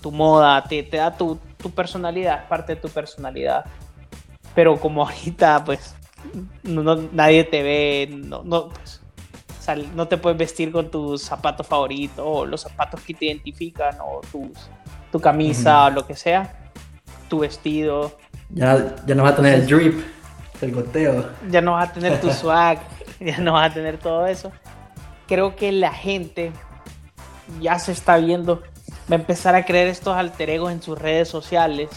Tu 0.00 0.12
moda, 0.12 0.62
te, 0.62 0.84
te 0.84 0.98
da 0.98 1.16
tu, 1.16 1.36
tu 1.56 1.68
personalidad, 1.72 2.46
parte 2.46 2.76
de 2.76 2.80
tu 2.80 2.88
personalidad. 2.88 3.64
Pero 4.54 4.78
como 4.78 5.02
ahorita, 5.08 5.64
pues, 5.64 5.96
no, 6.62 6.94
nadie 6.94 7.42
te 7.42 7.60
ve, 7.60 8.08
no, 8.08 8.44
no, 8.44 8.68
pues, 8.68 9.02
no 9.96 10.06
te 10.06 10.16
puedes 10.16 10.38
vestir 10.38 10.70
con 10.70 10.92
tus 10.92 11.22
zapatos 11.22 11.66
favoritos 11.66 12.24
o 12.24 12.46
los 12.46 12.60
zapatos 12.60 13.00
que 13.00 13.14
te 13.14 13.24
identifican 13.26 13.96
o 14.00 14.20
tus, 14.30 14.70
tu 15.10 15.18
camisa 15.18 15.86
o 15.86 15.90
lo 15.90 16.06
que 16.06 16.14
sea, 16.14 16.70
tu 17.28 17.40
vestido. 17.40 18.16
Ya, 18.54 18.94
ya 19.04 19.14
no 19.16 19.24
vas 19.24 19.32
a 19.32 19.36
tener 19.36 19.54
el 19.54 19.66
drip, 19.66 20.00
el 20.60 20.72
goteo. 20.72 21.30
Ya 21.50 21.60
no 21.60 21.72
vas 21.72 21.90
a 21.90 21.92
tener 21.92 22.20
tu 22.20 22.30
swag, 22.32 22.78
ya 23.18 23.38
no 23.38 23.54
vas 23.54 23.70
a 23.70 23.74
tener 23.74 23.98
todo 23.98 24.26
eso. 24.26 24.52
Creo 25.26 25.56
que 25.56 25.72
la 25.72 25.92
gente 25.92 26.52
ya 27.60 27.78
se 27.78 27.92
está 27.92 28.16
viendo, 28.18 28.62
va 29.10 29.16
a 29.16 29.18
empezar 29.18 29.54
a 29.56 29.64
creer 29.64 29.88
estos 29.88 30.16
alter 30.16 30.50
egos 30.50 30.70
en 30.70 30.82
sus 30.82 30.96
redes 30.98 31.28
sociales, 31.28 31.90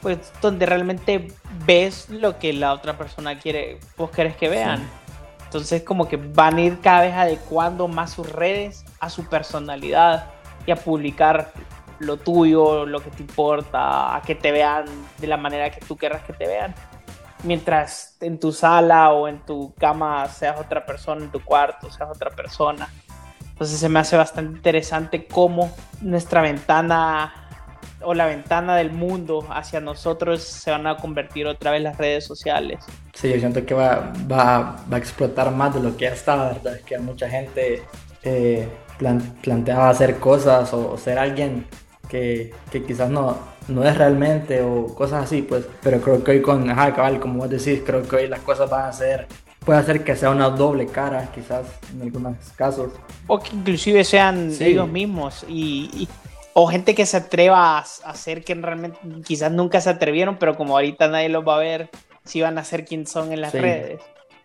pues 0.00 0.18
donde 0.40 0.66
realmente 0.66 1.28
ves 1.64 2.10
lo 2.10 2.38
que 2.38 2.52
la 2.52 2.72
otra 2.72 2.98
persona 2.98 3.38
quiere, 3.38 3.78
vos 3.96 4.10
querés 4.10 4.36
que 4.36 4.48
vean. 4.48 4.82
Entonces 5.44 5.82
como 5.82 6.08
que 6.08 6.16
van 6.16 6.56
a 6.56 6.62
ir 6.62 6.80
cada 6.80 7.02
vez 7.02 7.14
adecuando 7.14 7.86
más 7.86 8.10
sus 8.10 8.28
redes 8.28 8.84
a 8.98 9.08
su 9.08 9.24
personalidad 9.26 10.30
y 10.66 10.72
a 10.72 10.76
publicar 10.76 11.52
lo 12.02 12.16
tuyo, 12.16 12.86
lo 12.86 13.00
que 13.00 13.10
te 13.10 13.22
importa, 13.22 14.16
a 14.16 14.22
que 14.22 14.34
te 14.34 14.52
vean 14.52 14.84
de 15.18 15.26
la 15.26 15.36
manera 15.36 15.70
que 15.70 15.80
tú 15.80 15.96
querrás 15.96 16.22
que 16.22 16.32
te 16.32 16.46
vean. 16.46 16.74
Mientras 17.44 18.16
en 18.20 18.38
tu 18.38 18.52
sala 18.52 19.10
o 19.12 19.26
en 19.26 19.40
tu 19.40 19.74
cama 19.74 20.28
seas 20.28 20.60
otra 20.60 20.86
persona, 20.86 21.24
en 21.24 21.30
tu 21.30 21.42
cuarto 21.44 21.90
seas 21.90 22.10
otra 22.10 22.30
persona. 22.30 22.88
Entonces 23.50 23.78
se 23.78 23.88
me 23.88 23.98
hace 24.00 24.16
bastante 24.16 24.56
interesante 24.56 25.26
cómo 25.26 25.74
nuestra 26.00 26.40
ventana 26.40 27.32
o 28.04 28.14
la 28.14 28.26
ventana 28.26 28.76
del 28.76 28.90
mundo 28.90 29.46
hacia 29.50 29.80
nosotros 29.80 30.42
se 30.42 30.70
van 30.70 30.86
a 30.86 30.96
convertir 30.96 31.46
otra 31.46 31.70
vez 31.70 31.82
las 31.82 31.98
redes 31.98 32.24
sociales. 32.24 32.84
Sí, 33.12 33.28
yo 33.32 33.38
siento 33.38 33.64
que 33.64 33.74
va, 33.74 34.12
va, 34.30 34.76
va 34.92 34.96
a 34.96 34.98
explotar 34.98 35.50
más 35.52 35.74
de 35.74 35.80
lo 35.80 35.96
que 35.96 36.06
ya 36.06 36.12
está, 36.12 36.52
¿verdad? 36.52 36.76
Es 36.76 36.82
que 36.82 36.98
mucha 36.98 37.28
gente 37.28 37.84
eh, 38.24 38.68
planteaba 39.42 39.88
hacer 39.88 40.18
cosas 40.18 40.72
o, 40.72 40.96
ser 40.96 41.18
alguien 41.18 41.66
que, 42.12 42.52
que, 42.70 42.84
quizás 42.84 43.10
no, 43.10 43.36
no 43.66 43.84
es 43.84 43.98
realmente 43.98 44.62
o 44.62 44.94
cosas 44.94 45.24
así, 45.24 45.42
pues, 45.42 45.66
pero 45.82 46.00
creo 46.00 46.22
que 46.22 46.30
hoy 46.30 46.42
con, 46.42 46.70
ajá, 46.70 46.94
cabal, 46.94 47.18
como 47.18 47.38
vos 47.38 47.50
decís, 47.50 47.82
creo 47.84 48.06
que 48.06 48.16
hoy 48.16 48.28
las 48.28 48.40
cosas 48.40 48.70
van 48.70 48.84
a 48.84 48.92
ser, 48.92 49.26
puede 49.64 49.80
hacer 49.80 50.04
que 50.04 50.14
sea 50.14 50.30
una 50.30 50.50
doble 50.50 50.86
cara, 50.86 51.30
quizás 51.34 51.66
en 51.92 52.02
algunos 52.02 52.36
casos. 52.54 52.92
O 53.26 53.40
que 53.40 53.56
inclusive 53.56 54.04
sean 54.04 54.52
ellos 54.60 54.88
mismos 54.88 55.44
y 55.48 56.06
o 56.54 56.66
gente 56.68 56.94
que 56.94 57.06
se 57.06 57.16
atreva 57.16 57.78
a 57.78 57.84
hacer 58.04 58.44
que 58.44 58.54
realmente 58.54 58.98
quizás 59.24 59.50
nunca 59.50 59.80
se 59.80 59.90
atrevieron, 59.90 60.36
pero 60.36 60.54
como 60.56 60.76
ahorita 60.76 61.08
nadie 61.08 61.28
los 61.28 61.46
va 61.46 61.56
a 61.56 61.60
ver, 61.60 61.90
si 62.24 62.40
van 62.40 62.58
a 62.58 62.64
ser 62.64 62.84
quien 62.84 63.06
son 63.06 63.32
en 63.32 63.40
las 63.40 63.52
redes. 63.52 64.00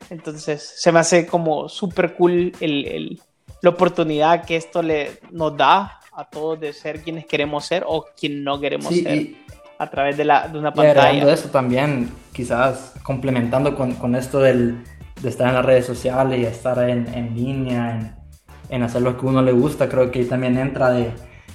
Entonces 0.09 0.73
se 0.77 0.91
me 0.91 0.99
hace 0.99 1.27
como 1.27 1.67
súper 1.67 2.15
cool 2.15 2.53
el, 2.59 3.21
la 3.61 3.69
oportunidad 3.69 4.45
que 4.45 4.55
esto 4.55 4.81
le, 4.81 5.19
nos 5.31 5.57
da 5.57 5.99
a 6.17 6.25
todos 6.25 6.59
de 6.59 6.73
ser 6.73 7.01
quienes 7.01 7.25
queremos 7.25 7.65
ser 7.65 7.83
o 7.87 8.05
quien 8.19 8.43
no 8.43 8.59
queremos 8.59 8.93
ser 8.93 9.35
a 9.79 9.89
través 9.89 10.17
de, 10.17 10.25
la, 10.25 10.47
de 10.47 10.59
una 10.59 10.73
pantalla. 10.73 11.13
Y 11.13 11.29
eso 11.29 11.49
también, 11.49 12.11
quizás 12.33 12.93
complementando 13.03 13.75
con, 13.75 13.93
con 13.93 14.15
esto 14.15 14.39
del, 14.39 14.83
de 15.21 15.29
estar 15.29 15.47
en 15.47 15.53
las 15.53 15.65
redes 15.65 15.85
sociales 15.85 16.39
y 16.39 16.45
estar 16.45 16.77
en, 16.89 17.07
en 17.13 17.35
línea, 17.35 17.91
en, 17.91 18.15
en 18.75 18.83
hacer 18.83 19.01
lo 19.01 19.17
que 19.17 19.25
uno 19.25 19.41
le 19.41 19.51
gusta, 19.51 19.87
creo 19.87 20.11
que 20.11 20.19
ahí 20.19 20.25
también 20.25 20.57
entra 20.57 20.89
de 20.89 21.11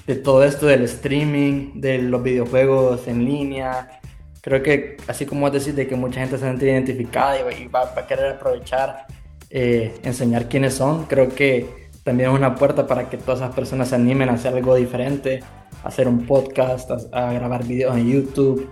de 0.06 0.16
todo 0.16 0.44
esto 0.44 0.66
del 0.66 0.82
streaming, 0.82 1.80
de 1.80 1.98
los 1.98 2.22
videojuegos 2.22 3.06
en 3.06 3.24
línea. 3.24 4.00
Creo 4.40 4.62
que, 4.62 4.96
así 5.06 5.26
como 5.26 5.50
decís, 5.50 5.76
de 5.76 5.86
que 5.86 5.94
mucha 5.94 6.20
gente 6.20 6.36
se 6.38 6.44
siente 6.44 6.66
identificada 6.66 7.38
y, 7.52 7.68
va, 7.68 7.92
a 7.96 8.06
querer 8.06 8.32
aprovechar, 8.32 9.06
eh, 9.50 9.94
enseñar 10.02 10.48
quiénes 10.48 10.74
son, 10.74 11.04
creo 11.04 11.28
que 11.28 11.81
también 12.02 12.30
es 12.30 12.36
una 12.36 12.54
puerta 12.54 12.86
para 12.86 13.08
que 13.08 13.16
todas 13.16 13.40
esas 13.40 13.54
personas 13.54 13.88
se 13.88 13.94
animen 13.94 14.28
a 14.28 14.34
hacer 14.34 14.54
algo 14.54 14.74
diferente, 14.74 15.42
a 15.82 15.88
hacer 15.88 16.08
un 16.08 16.26
podcast, 16.26 16.90
a, 17.12 17.32
grabar 17.32 17.64
videos 17.64 17.96
en 17.96 18.10
YouTube, 18.10 18.68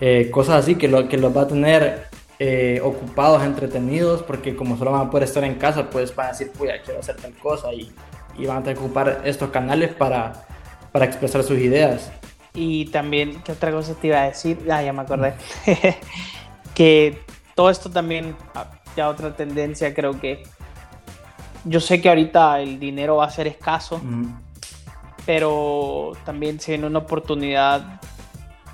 eh, 0.00 0.30
cosas 0.30 0.56
así 0.56 0.74
que, 0.74 0.88
lo, 0.88 1.08
que 1.08 1.16
los 1.18 1.36
va 1.36 1.42
a 1.42 1.46
tener 1.48 2.08
eh, 2.38 2.80
ocupados, 2.82 3.42
entretenidos, 3.42 4.22
porque 4.22 4.56
como 4.56 4.76
solo 4.76 4.92
van 4.92 5.06
a 5.06 5.10
poder 5.10 5.28
estar 5.28 5.44
en 5.44 5.54
casa, 5.54 5.88
pues 5.90 6.14
van 6.14 6.26
a 6.26 6.30
decir, 6.30 6.50
pues 6.56 6.72
quiero 6.84 7.00
hacer 7.00 7.16
tal 7.16 7.32
cosa 7.34 7.72
y, 7.72 7.92
y 8.36 8.46
van 8.46 8.58
a 8.58 8.62
tener 8.62 8.76
que 8.76 8.84
ocupar 8.84 9.22
estos 9.24 9.50
canales 9.50 9.94
para 9.94 10.44
para 10.94 11.06
expresar 11.06 11.42
sus 11.42 11.58
ideas. 11.58 12.12
Y 12.54 12.84
también, 12.86 13.42
¿qué 13.42 13.50
otra 13.50 13.72
cosa 13.72 13.94
te 13.94 14.06
iba 14.06 14.22
a 14.22 14.26
decir? 14.26 14.60
Ah, 14.70 14.80
ya 14.80 14.92
me 14.92 15.02
acordé. 15.02 15.34
que 16.74 17.18
todo 17.56 17.68
esto 17.68 17.90
también, 17.90 18.36
ah, 18.54 18.70
ya 18.96 19.08
otra 19.08 19.34
tendencia, 19.34 19.92
creo 19.92 20.20
que 20.20 20.44
yo 21.64 21.80
sé 21.80 22.00
que 22.00 22.08
ahorita 22.08 22.60
el 22.60 22.78
dinero 22.78 23.16
va 23.16 23.26
a 23.26 23.30
ser 23.30 23.46
escaso, 23.46 24.00
pero 25.26 26.12
también 26.24 26.60
se 26.60 26.72
viene 26.72 26.86
una 26.86 27.00
oportunidad 27.00 28.00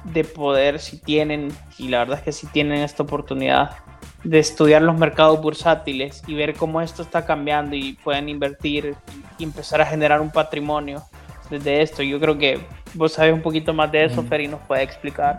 de 0.05 0.25
poder, 0.25 0.81
si 0.81 0.99
tienen, 0.99 1.53
y 1.79 1.89
la 1.89 1.99
verdad 1.99 2.19
es 2.19 2.25
que 2.25 2.33
si 2.33 2.47
tienen 2.47 2.81
esta 2.81 3.03
oportunidad, 3.03 3.77
de 4.25 4.39
estudiar 4.39 4.83
los 4.83 4.99
mercados 4.99 5.41
bursátiles 5.41 6.23
y 6.27 6.35
ver 6.35 6.55
cómo 6.55 6.81
esto 6.83 7.03
está 7.03 7.25
cambiando 7.25 7.75
y 7.75 7.95
pueden 7.95 8.29
invertir 8.29 8.95
y 9.39 9.45
empezar 9.45 9.81
a 9.81 9.87
generar 9.87 10.21
un 10.21 10.31
patrimonio 10.31 11.03
de 11.49 11.81
esto. 11.83 12.03
Yo 12.03 12.21
creo 12.21 12.37
que 12.37 12.61
vos 12.95 13.13
sabés 13.13 13.33
un 13.33 13.41
poquito 13.41 13.73
más 13.73 13.91
de 13.91 14.05
eso, 14.05 14.23
Fer, 14.23 14.43
y 14.43 14.49
nos 14.49 14.61
puede 14.61 14.83
explicar 14.83 15.39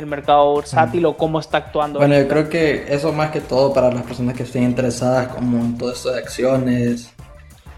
el 0.00 0.06
mercado 0.06 0.52
bursátil 0.52 1.06
o 1.06 1.16
cómo 1.16 1.40
está 1.40 1.58
actuando. 1.58 1.98
Bueno, 1.98 2.18
yo 2.18 2.26
creo 2.28 2.48
que 2.48 2.86
eso 2.88 3.12
más 3.12 3.30
que 3.30 3.40
todo 3.40 3.72
para 3.72 3.92
las 3.92 4.02
personas 4.02 4.34
que 4.36 4.42
estén 4.42 4.64
interesadas 4.64 5.28
como 5.28 5.58
en 5.58 5.78
todo 5.78 5.92
esto 5.92 6.10
de 6.10 6.18
acciones. 6.18 7.12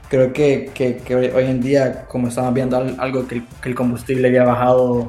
Creo 0.08 0.32
que, 0.32 0.70
que, 0.74 0.96
que 0.98 1.14
hoy 1.14 1.44
en 1.44 1.60
día, 1.60 2.04
como 2.06 2.28
estamos 2.28 2.52
viendo 2.52 2.76
algo 2.76 3.26
que, 3.26 3.42
el 3.64 3.74
combustible 3.74 4.28
había 4.28 4.44
bajado 4.44 5.08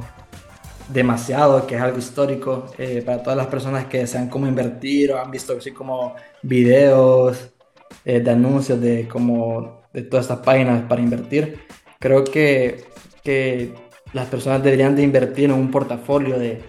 demasiado, 0.88 1.66
que 1.66 1.76
es 1.76 1.82
algo 1.82 1.98
histórico, 1.98 2.66
eh, 2.78 3.02
para 3.04 3.22
todas 3.22 3.36
las 3.36 3.46
personas 3.46 3.86
que 3.86 3.98
desean 3.98 4.28
cómo 4.28 4.46
invertir 4.46 5.12
o 5.12 5.20
han 5.20 5.30
visto 5.30 5.54
así 5.58 5.72
como 5.72 6.14
videos 6.42 7.50
eh, 8.04 8.20
de 8.20 8.30
anuncios 8.30 8.80
de 8.80 9.08
como 9.08 9.82
de 9.92 10.02
todas 10.02 10.24
estas 10.26 10.40
páginas 10.40 10.82
para 10.88 11.00
invertir 11.00 11.64
creo 12.04 12.22
que, 12.22 12.84
que 13.22 13.72
las 14.12 14.28
personas 14.28 14.62
deberían 14.62 14.94
de 14.94 15.02
invertir 15.02 15.46
en 15.46 15.52
un 15.52 15.70
portafolio 15.70 16.38
de, 16.38 16.62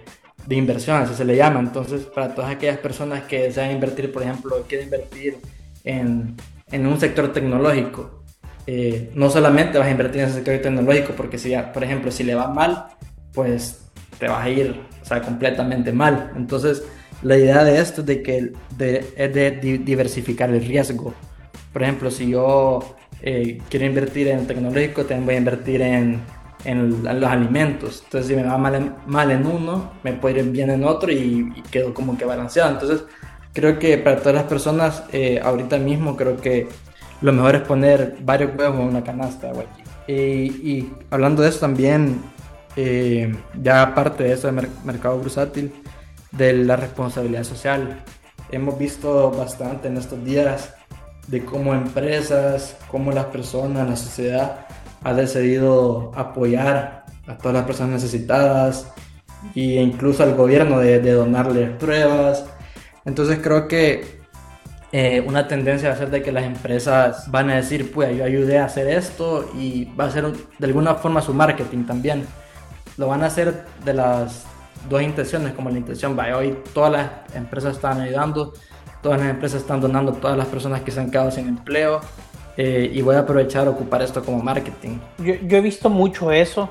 de 0.46 0.56
inversión, 0.56 1.02
así 1.02 1.14
se 1.14 1.24
le 1.24 1.36
llama. 1.36 1.60
Entonces, 1.60 2.02
para 2.02 2.34
todas 2.34 2.50
aquellas 2.50 2.78
personas 2.78 3.24
que 3.24 3.42
desean 3.42 3.72
invertir, 3.72 4.12
por 4.12 4.22
ejemplo, 4.22 4.64
quieren 4.68 4.86
invertir 4.86 5.38
en, 5.84 6.36
en 6.70 6.86
un 6.86 6.98
sector 6.98 7.32
tecnológico, 7.32 8.22
eh, 8.66 9.10
no 9.14 9.30
solamente 9.30 9.78
vas 9.78 9.86
a 9.86 9.90
invertir 9.90 10.22
en 10.22 10.26
ese 10.26 10.36
sector 10.36 10.58
tecnológico, 10.58 11.12
porque 11.16 11.38
si, 11.38 11.54
por 11.72 11.84
ejemplo, 11.84 12.10
si 12.10 12.24
le 12.24 12.34
va 12.34 12.48
mal, 12.48 12.86
pues 13.32 13.82
te 14.18 14.28
vas 14.28 14.44
a 14.44 14.48
ir 14.48 14.80
o 15.02 15.04
sea, 15.04 15.20
completamente 15.22 15.92
mal. 15.92 16.32
Entonces, 16.36 16.82
la 17.22 17.36
idea 17.36 17.64
de 17.64 17.80
esto 17.80 18.00
es 18.00 18.06
de 18.06 18.22
que 18.22 18.52
es 18.78 19.34
de 19.34 19.80
diversificar 19.84 20.50
el 20.50 20.64
riesgo. 20.64 21.14
Por 21.72 21.82
ejemplo, 21.82 22.10
si 22.10 22.30
yo 22.30 22.96
eh, 23.22 23.58
quiero 23.68 23.86
invertir 23.86 24.28
en 24.28 24.46
tecnológico, 24.46 25.04
también 25.04 25.26
voy 25.26 25.34
a 25.34 25.38
invertir 25.38 25.82
en, 25.82 26.20
en, 26.64 27.02
los 27.02 27.30
alimentos. 27.30 28.02
Entonces, 28.04 28.28
si 28.28 28.36
me 28.36 28.44
va 28.44 28.58
mal 28.58 28.74
en, 28.74 28.94
mal 29.06 29.30
en 29.30 29.46
uno, 29.46 29.92
me 30.02 30.12
puede 30.12 30.40
ir 30.40 30.50
bien 30.50 30.70
en 30.70 30.84
otro 30.84 31.12
y, 31.12 31.52
quedo 31.70 31.94
como 31.94 32.16
que 32.16 32.24
balanceado. 32.24 32.72
Entonces, 32.72 33.04
creo 33.52 33.78
que 33.78 33.98
para 33.98 34.18
todas 34.18 34.34
las 34.34 34.44
personas, 34.44 35.04
eh, 35.12 35.40
ahorita 35.42 35.78
mismo, 35.78 36.16
creo 36.16 36.36
que 36.36 36.68
lo 37.20 37.32
mejor 37.32 37.56
es 37.56 37.62
poner 37.62 38.16
varios 38.20 38.56
huevos 38.56 38.80
en 38.80 38.86
una 38.86 39.04
canasta. 39.04 39.52
Y, 40.06 40.12
y 40.14 40.92
hablando 41.10 41.42
de 41.42 41.48
eso 41.48 41.60
también, 41.60 42.20
eh, 42.76 43.34
ya 43.62 43.82
aparte 43.82 44.24
de 44.24 44.32
eso 44.32 44.52
del 44.52 44.68
mercado 44.84 45.18
bursátil, 45.18 45.72
de 46.32 46.52
la 46.52 46.76
responsabilidad 46.76 47.44
social, 47.44 48.02
hemos 48.50 48.78
visto 48.78 49.30
bastante 49.30 49.88
en 49.88 49.96
estos 49.96 50.22
días 50.24 50.74
de 51.26 51.44
cómo 51.44 51.74
empresas, 51.74 52.76
cómo 52.90 53.10
las 53.12 53.26
personas, 53.26 53.88
la 53.88 53.96
sociedad 53.96 54.65
ha 55.06 55.14
decidido 55.14 56.10
apoyar 56.16 57.04
a 57.28 57.38
todas 57.38 57.54
las 57.54 57.64
personas 57.64 58.02
necesitadas 58.02 58.92
e 59.54 59.80
incluso 59.80 60.24
al 60.24 60.34
gobierno 60.34 60.80
de, 60.80 60.98
de 60.98 61.12
donarles 61.12 61.70
pruebas. 61.76 62.44
Entonces 63.04 63.38
creo 63.40 63.68
que 63.68 64.18
eh, 64.90 65.22
una 65.24 65.46
tendencia 65.46 65.90
va 65.90 65.94
a 65.94 65.98
ser 65.98 66.10
de 66.10 66.22
que 66.24 66.32
las 66.32 66.42
empresas 66.42 67.30
van 67.30 67.50
a 67.50 67.54
decir, 67.54 67.92
pues 67.92 68.16
yo 68.18 68.24
ayudé 68.24 68.58
a 68.58 68.64
hacer 68.64 68.88
esto 68.88 69.48
y 69.56 69.84
va 69.94 70.06
a 70.06 70.10
ser 70.10 70.24
de 70.26 70.66
alguna 70.66 70.96
forma 70.96 71.22
su 71.22 71.32
marketing 71.32 71.84
también. 71.84 72.26
Lo 72.96 73.06
van 73.06 73.22
a 73.22 73.26
hacer 73.26 73.64
de 73.84 73.94
las 73.94 74.44
dos 74.90 75.02
intenciones, 75.02 75.52
como 75.52 75.70
la 75.70 75.78
intención, 75.78 76.16
vaya, 76.16 76.36
hoy 76.36 76.58
todas 76.74 76.90
las 76.90 77.10
empresas 77.36 77.76
están 77.76 78.00
ayudando, 78.00 78.54
todas 79.02 79.20
las 79.20 79.30
empresas 79.30 79.60
están 79.60 79.80
donando 79.80 80.14
todas 80.14 80.36
las 80.36 80.48
personas 80.48 80.80
que 80.80 80.90
se 80.90 80.98
han 80.98 81.12
quedado 81.12 81.30
sin 81.30 81.46
empleo 81.46 82.00
eh, 82.56 82.90
y 82.92 83.02
voy 83.02 83.16
a 83.16 83.20
aprovechar 83.20 83.66
a 83.66 83.70
ocupar 83.70 84.02
esto 84.02 84.24
como 84.24 84.42
marketing. 84.42 84.98
Yo, 85.18 85.34
he 85.34 85.60
visto 85.60 85.90
mucho 85.90 86.32
eso, 86.32 86.70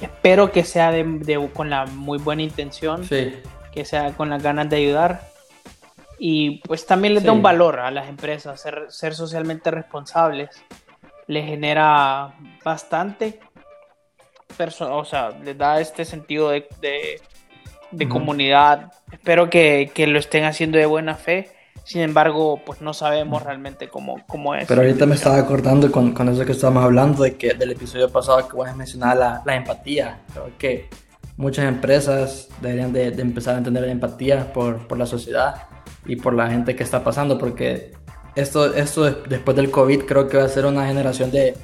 espero 0.00 0.50
que 0.50 0.64
sea 0.64 0.90
de, 0.90 1.48
con 1.52 1.70
la 1.70 1.86
muy 1.86 2.18
buena 2.18 2.42
intención, 2.42 3.04
sí. 3.04 3.34
que 3.72 3.84
sea 3.84 4.12
con 4.12 4.30
las 4.30 4.42
ganas 4.42 4.68
de 4.68 4.76
ayudar. 4.76 5.28
Y 6.18 6.58
pues 6.66 6.86
también 6.86 7.14
les 7.14 7.24
da 7.24 7.32
un 7.32 7.42
valor 7.42 7.80
a 7.80 7.90
las 7.90 8.08
empresas, 8.08 8.60
ser, 8.60 8.86
ser 8.88 9.14
socialmente 9.14 9.70
responsables. 9.70 10.50
Les 11.26 11.46
genera 11.46 12.34
bastante, 12.64 13.40
o 14.80 15.04
sea, 15.04 15.30
les 15.30 15.56
da 15.56 15.80
este 15.80 16.04
sentido 16.04 16.50
de, 16.50 16.66
de, 17.90 18.08
comunidad. 18.08 18.92
Espero 19.10 19.48
que, 19.48 19.90
que 19.94 20.06
lo 20.06 20.18
estén 20.18 20.44
haciendo 20.44 20.78
de 20.78 20.86
buena 20.86 21.14
fe 21.14 21.53
sin 21.84 22.00
embargo, 22.00 22.60
pues 22.64 22.80
no 22.80 22.94
sabemos 22.94 23.42
realmente 23.42 23.88
cómo, 23.88 24.16
cómo 24.26 24.54
es. 24.54 24.66
Pero 24.66 24.80
ahorita 24.80 25.04
me 25.04 25.14
estaba 25.14 25.38
acordando 25.38 25.92
con, 25.92 26.12
con 26.12 26.28
eso 26.30 26.44
que 26.44 26.52
estábamos 26.52 26.84
hablando, 26.84 27.22
de 27.22 27.36
que 27.36 27.52
del 27.52 27.72
episodio 27.72 28.08
pasado 28.08 28.48
que 28.48 28.56
vos 28.56 28.66
has 28.66 28.76
mencionado 28.76 29.20
la, 29.20 29.42
la 29.44 29.54
empatía. 29.54 30.20
Creo 30.32 30.50
que 30.58 30.88
muchas 31.36 31.66
empresas 31.66 32.48
deberían 32.62 32.92
de, 32.92 33.10
de, 33.10 33.22
empezar 33.22 33.54
a 33.54 33.58
entender 33.58 33.82
la 33.84 33.92
empatía 33.92 34.52
por, 34.52 34.86
por 34.88 34.96
la 34.96 35.04
sociedad 35.04 35.66
y 36.06 36.16
por 36.16 36.32
la 36.32 36.48
gente 36.48 36.74
que 36.74 36.82
está 36.82 37.04
pasando, 37.04 37.38
porque 37.38 37.92
esto, 38.34 38.74
esto 38.74 39.04
después 39.04 39.56
del 39.56 39.70
COVID 39.70 40.04
creo 40.04 40.26
que 40.26 40.38
va 40.38 40.44
a 40.44 40.48
ser 40.48 40.64
una 40.64 40.86
generación 40.86 41.30
de, 41.30 41.54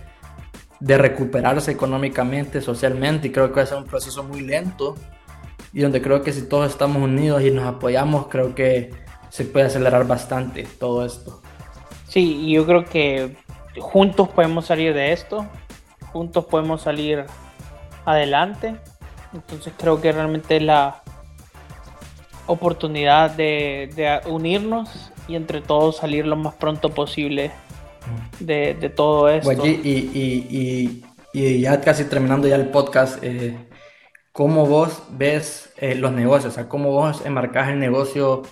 de 0.80 0.98
recuperarse 0.98 1.70
económicamente, 1.70 2.61
socialmente, 2.61 3.28
y 3.28 3.33
creo 3.33 3.48
que 3.48 3.56
va 3.56 3.62
a 3.62 3.66
ser 3.66 3.78
un 3.78 3.85
proceso 3.85 4.22
muy 4.22 4.42
lento 4.42 4.96
y 5.72 5.80
donde 5.80 6.02
creo 6.02 6.22
que 6.22 6.33
si 6.33 6.42
todos 6.42 6.70
estamos 6.70 7.02
unidos 7.02 7.42
y 7.42 7.50
nos 7.50 7.66
apoyamos, 7.66 8.26
creo 8.28 8.54
que 8.54 8.90
se 9.31 9.45
puede 9.45 9.66
acelerar 9.66 10.07
bastante 10.07 10.64
todo 10.79 11.05
esto. 11.07 11.40
Sí, 12.09 12.40
y 12.43 12.55
yo 12.55 12.66
creo 12.66 12.85
que 12.85 13.37
juntos 13.79 14.29
podemos 14.29 14.66
salir 14.66 14.93
de 14.95 15.12
esto, 15.12 15.47
juntos 16.12 16.45
podemos 16.45 16.83
salir 16.83 17.25
adelante. 18.05 18.77
Entonces 19.33 19.73
creo 19.77 20.01
que 20.01 20.11
realmente 20.11 20.57
es 20.57 20.62
la 20.62 21.03
oportunidad 22.47 23.31
de, 23.31 24.21
unirnos 24.27 25.12
y 25.29 25.37
entre 25.37 25.61
todos 25.61 25.99
salir 25.99 26.27
lo 26.27 26.35
más 26.35 26.55
pronto 26.55 26.90
posible 26.90 27.53
de, 28.40 28.75
todo 28.95 29.29
esto. 29.29 29.64
y, 29.64 31.05
ya 31.33 31.81
casi 31.81 32.05
terminando 32.05 32.49
ya 32.49 32.57
el 32.57 32.71
podcast, 32.71 33.23
eh, 33.23 33.57
¿cómo 34.33 34.66
vos 34.66 35.05
ves 35.11 35.73
eh, 35.77 35.95
los 35.95 36.11
negocios? 36.11 36.53
O 36.53 36.55
sea, 36.57 36.69
¿cómo 36.69 36.90
vos 36.90 37.23
enmarcás 37.25 37.69
el 37.69 37.79
negocio? 37.79 38.43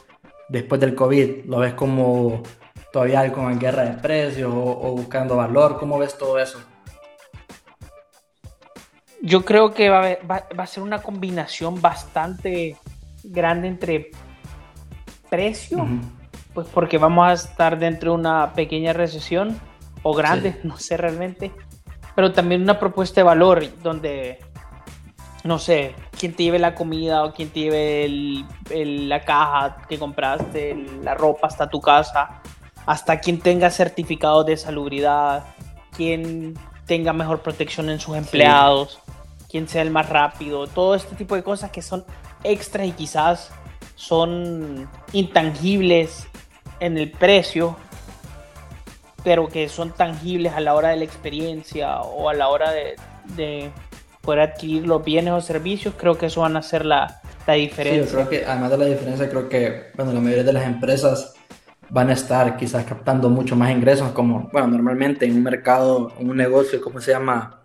Después 0.49 0.81
del 0.81 0.95
COVID? 0.95 1.45
¿Lo 1.47 1.59
ves 1.59 1.75
como 1.75 2.43
todavía 2.93 3.33
como 3.33 3.51
en 3.51 3.59
guerra 3.59 3.85
de 3.85 3.93
precios 4.01 4.51
o, 4.53 4.93
buscando 4.97 5.37
valor? 5.37 5.79
¿Cómo 5.79 5.99
ves 5.99 6.17
todo 6.17 6.39
eso? 6.39 6.61
Yo 9.21 9.45
creo 9.45 9.75
que 9.75 9.89
va 9.91 10.19
a, 10.57 10.67
ser 10.67 10.83
una 10.83 11.03
combinación 11.03 11.81
bastante 11.81 12.77
grande 13.25 13.69
entre 13.69 14.11
precio, 15.29 15.87
pues 16.55 16.67
porque 16.69 16.99
vamos 16.99 17.29
a 17.29 17.33
estar 17.33 17.79
dentro 17.79 18.13
de 18.13 18.19
una 18.19 18.53
pequeña 18.55 18.93
recesión 18.93 19.61
o 20.03 20.15
grande, 20.15 20.59
no 20.65 20.79
sé 20.79 20.97
realmente, 20.97 21.51
pero 22.15 22.33
también 22.33 22.63
una 22.63 22.79
propuesta 22.79 23.21
de 23.21 23.25
valor 23.25 23.65
donde 23.83 24.39
no 25.45 25.59
sé, 25.59 25.95
quién 26.19 26.35
te 26.35 26.45
lleve 26.45 26.59
la 26.59 26.75
comida 26.75 27.25
o 27.25 27.33
quién 27.33 27.51
te 27.51 27.61
lleve 27.61 28.45
la 28.71 29.25
caja 29.25 29.79
que 29.89 29.99
compraste, 29.99 30.75
la 31.03 31.15
ropa 31.15 31.47
hasta 31.47 31.69
tu 31.69 31.81
casa, 31.81 32.43
hasta 32.87 33.21
quien 33.21 33.39
tenga 33.39 33.71
certificado 33.71 34.45
de 34.45 34.57
salubridad, 34.57 35.45
quien 35.97 36.59
tenga 36.87 37.13
mejor 37.13 37.41
protección 37.41 37.89
en 37.91 38.01
sus 38.01 38.17
empleados, 38.17 39.01
quien 39.49 39.69
sea 39.69 39.83
el 39.83 39.91
más 39.91 40.09
rápido, 40.09 40.67
todo 40.67 40.95
este 40.95 41.15
tipo 41.15 41.35
de 41.35 41.43
cosas 41.43 41.71
que 41.71 41.83
son 41.83 42.05
extras 42.43 42.87
y 42.87 42.93
quizás 42.93 43.51
son 43.95 44.89
intangibles 45.13 46.27
en 46.81 46.99
el 46.99 47.11
precio, 47.11 47.77
pero 49.23 49.49
que 49.49 49.69
son 49.69 49.93
tangibles 49.93 50.53
a 50.55 50.61
la 50.61 50.75
hora 50.75 50.91
de 50.91 50.97
la 50.97 51.05
experiencia 51.05 52.01
o 52.01 52.29
a 52.29 52.35
la 52.35 52.49
hora 52.49 52.71
de 52.71 53.71
poder 54.21 54.41
adquirir 54.41 54.87
los 54.87 55.05
bienes 55.05 55.33
o 55.33 55.41
servicios, 55.41 55.95
creo 55.97 56.19
que 56.19 56.27
eso 56.27 56.43
van 56.43 56.57
a 56.57 56.63
ser 56.63 56.85
la, 56.85 57.21
la 57.47 57.55
diferencia. 57.55 58.05
Sí, 58.05 58.11
yo 58.11 58.17
creo 58.17 58.29
que 58.29 58.47
además 58.47 58.71
de 58.71 58.79
la 58.79 58.85
diferencia, 58.87 59.29
creo 59.29 59.49
que 59.49 59.91
bueno, 59.95 60.13
la 60.13 60.21
mayoría 60.21 60.45
de 60.45 60.53
las 60.53 60.67
empresas 60.67 61.35
van 61.91 62.11
a 62.11 62.13
estar 62.13 62.57
quizás 62.57 62.85
captando 62.85 63.31
mucho 63.31 63.57
más 63.57 63.71
ingresos, 63.71 64.11
como, 64.13 64.49
bueno, 64.53 64.69
normalmente 64.69 65.27
en 65.27 65.37
un 65.37 65.43
mercado, 65.43 66.13
en 66.19 66.29
un 66.31 66.37
negocio, 66.37 66.81
¿cómo 66.81 67.01
se 67.01 67.13
llama? 67.13 67.63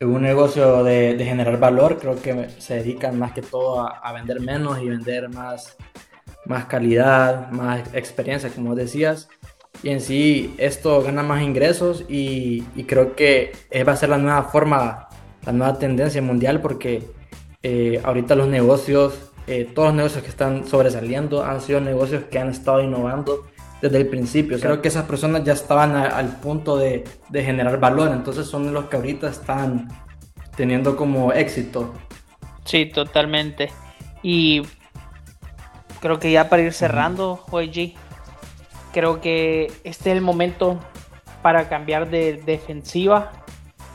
En 0.00 0.08
un 0.08 0.22
negocio 0.22 0.82
de, 0.82 1.14
de 1.14 1.24
generar 1.24 1.58
valor, 1.58 1.98
creo 1.98 2.20
que 2.20 2.48
se 2.58 2.74
dedican 2.76 3.18
más 3.18 3.32
que 3.32 3.42
todo 3.42 3.82
a, 3.82 3.98
a, 3.98 4.12
vender 4.12 4.40
menos 4.40 4.80
y 4.80 4.88
vender 4.88 5.28
más, 5.28 5.76
más 6.46 6.64
calidad, 6.64 7.50
más 7.50 7.82
experiencia, 7.94 8.50
como 8.50 8.74
decías. 8.74 9.28
Y 9.82 9.90
en 9.90 10.00
sí, 10.00 10.54
esto 10.58 11.02
gana 11.02 11.22
más 11.22 11.42
ingresos 11.42 12.04
y, 12.08 12.64
y 12.74 12.84
creo 12.84 13.14
que 13.14 13.52
va 13.86 13.92
a 13.92 13.96
ser 13.96 14.08
la 14.08 14.18
nueva 14.18 14.42
forma 14.44 15.09
la 15.44 15.52
nueva 15.52 15.78
tendencia 15.78 16.20
mundial 16.22 16.60
porque 16.60 17.08
eh, 17.62 18.00
ahorita 18.04 18.34
los 18.34 18.48
negocios, 18.48 19.18
eh, 19.46 19.68
todos 19.74 19.88
los 19.88 19.96
negocios 19.96 20.22
que 20.22 20.30
están 20.30 20.66
sobresaliendo 20.66 21.44
han 21.44 21.60
sido 21.60 21.80
negocios 21.80 22.24
que 22.30 22.38
han 22.38 22.48
estado 22.48 22.82
innovando 22.82 23.46
desde 23.80 23.98
el 23.98 24.08
principio. 24.08 24.58
Creo 24.60 24.82
que 24.82 24.88
esas 24.88 25.04
personas 25.04 25.44
ya 25.44 25.52
estaban 25.52 25.94
al 25.96 26.36
punto 26.40 26.76
de, 26.76 27.04
de, 27.30 27.42
generar 27.42 27.80
valor, 27.80 28.10
entonces 28.12 28.46
son 28.46 28.72
los 28.72 28.86
que 28.86 28.96
ahorita 28.96 29.28
están 29.28 29.88
teniendo 30.56 30.96
como 30.96 31.32
éxito. 31.32 31.94
Sí, 32.64 32.86
totalmente. 32.86 33.70
Y 34.22 34.62
creo 36.00 36.18
que 36.18 36.30
ya 36.30 36.48
para 36.48 36.62
ir 36.62 36.72
cerrando, 36.72 37.44
OG, 37.50 37.94
creo 38.92 39.20
que 39.20 39.72
este 39.84 40.10
es 40.10 40.16
el 40.16 40.20
momento 40.20 40.78
para 41.42 41.68
cambiar 41.68 42.10
de 42.10 42.34
defensiva 42.44 43.32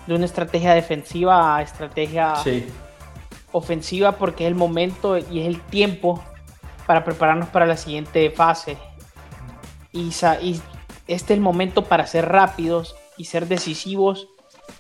de 0.07 0.15
una 0.15 0.25
estrategia 0.25 0.73
defensiva 0.73 1.57
a 1.57 1.61
estrategia 1.61 2.33
ofensiva 3.51 4.13
porque 4.13 4.45
es 4.45 4.49
el 4.49 4.55
momento 4.55 5.17
y 5.17 5.41
es 5.41 5.47
el 5.47 5.61
tiempo 5.61 6.23
para 6.85 7.03
prepararnos 7.03 7.49
para 7.49 7.65
la 7.65 7.77
siguiente 7.77 8.29
fase. 8.29 8.77
Y, 9.91 10.11
y 10.41 10.61
este 11.07 11.33
es 11.33 11.37
el 11.37 11.41
momento 11.41 11.85
para 11.85 12.05
ser 12.05 12.27
rápidos 12.27 12.95
y 13.17 13.25
ser 13.25 13.47
decisivos 13.47 14.27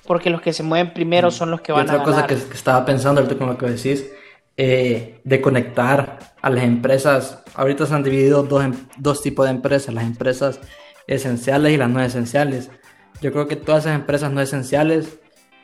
porque 0.05 0.29
los 0.29 0.41
que 0.41 0.53
se 0.53 0.63
mueven 0.63 0.93
primero 0.93 1.29
mm. 1.29 1.31
son 1.31 1.51
los 1.51 1.61
que 1.61 1.71
van 1.71 1.89
a 1.89 1.93
ganar. 1.93 2.01
Otra 2.01 2.13
cosa 2.13 2.27
que, 2.27 2.53
estaba 2.53 2.85
pensando 2.85 3.21
ahorita 3.21 3.37
con 3.37 3.47
lo 3.47 3.57
que 3.57 3.67
decís, 3.67 4.05
eh, 4.57 5.19
de 5.23 5.41
conectar 5.41 6.35
a 6.41 6.49
las 6.49 6.63
empresas. 6.63 7.43
Ahorita 7.55 7.85
se 7.85 7.93
han 7.93 8.03
dividido 8.03 8.43
dos, 8.43 8.63
em, 8.63 8.73
dos 8.97 9.21
tipos 9.21 9.45
de 9.45 9.51
empresas, 9.51 9.93
las 9.93 10.03
empresas 10.03 10.59
esenciales 11.07 11.73
y 11.73 11.77
las 11.77 11.89
no 11.89 12.01
esenciales. 12.01 12.69
Yo 13.21 13.31
creo 13.31 13.47
que 13.47 13.55
todas 13.55 13.85
esas 13.85 13.95
empresas 13.95 14.31
no 14.31 14.41
esenciales 14.41 15.19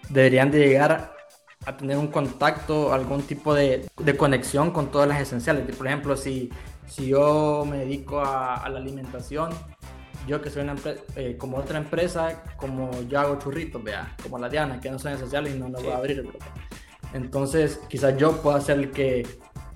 deberían 0.09 0.51
de 0.51 0.59
llegar 0.59 1.15
a 1.65 1.77
tener 1.77 1.97
un 1.97 2.07
contacto, 2.07 2.93
algún 2.93 3.21
tipo 3.21 3.53
de, 3.53 3.85
de 3.97 4.17
conexión 4.17 4.71
con 4.71 4.89
todas 4.91 5.07
las 5.07 5.21
esenciales. 5.21 5.75
Por 5.75 5.87
ejemplo, 5.87 6.17
si, 6.17 6.49
si 6.87 7.07
yo 7.07 7.65
me 7.69 7.79
dedico 7.79 8.21
a, 8.21 8.67
la 8.67 8.79
alimentación, 8.79 9.51
yo 10.27 10.41
que 10.41 10.49
soy 10.49 10.63
una 10.63 10.75
eh, 11.15 11.35
como 11.37 11.57
otra 11.57 11.77
empresa, 11.77 12.43
como 12.57 12.89
yo 13.03 13.19
hago 13.19 13.37
churritos, 13.37 13.83
vea, 13.83 14.15
como 14.23 14.39
la 14.39 14.49
Diana, 14.49 14.79
que 14.79 14.89
no 14.89 14.97
son 14.97 15.13
esenciales 15.13 15.55
y 15.55 15.59
no 15.59 15.69
los 15.69 15.83
voy 15.83 15.91
a 15.91 15.97
abrir. 15.97 16.27
Entonces, 17.13 17.79
quizás 17.89 18.17
yo 18.17 18.41
pueda 18.41 18.59
ser 18.61 18.79
el 18.79 18.91
que 18.91 19.27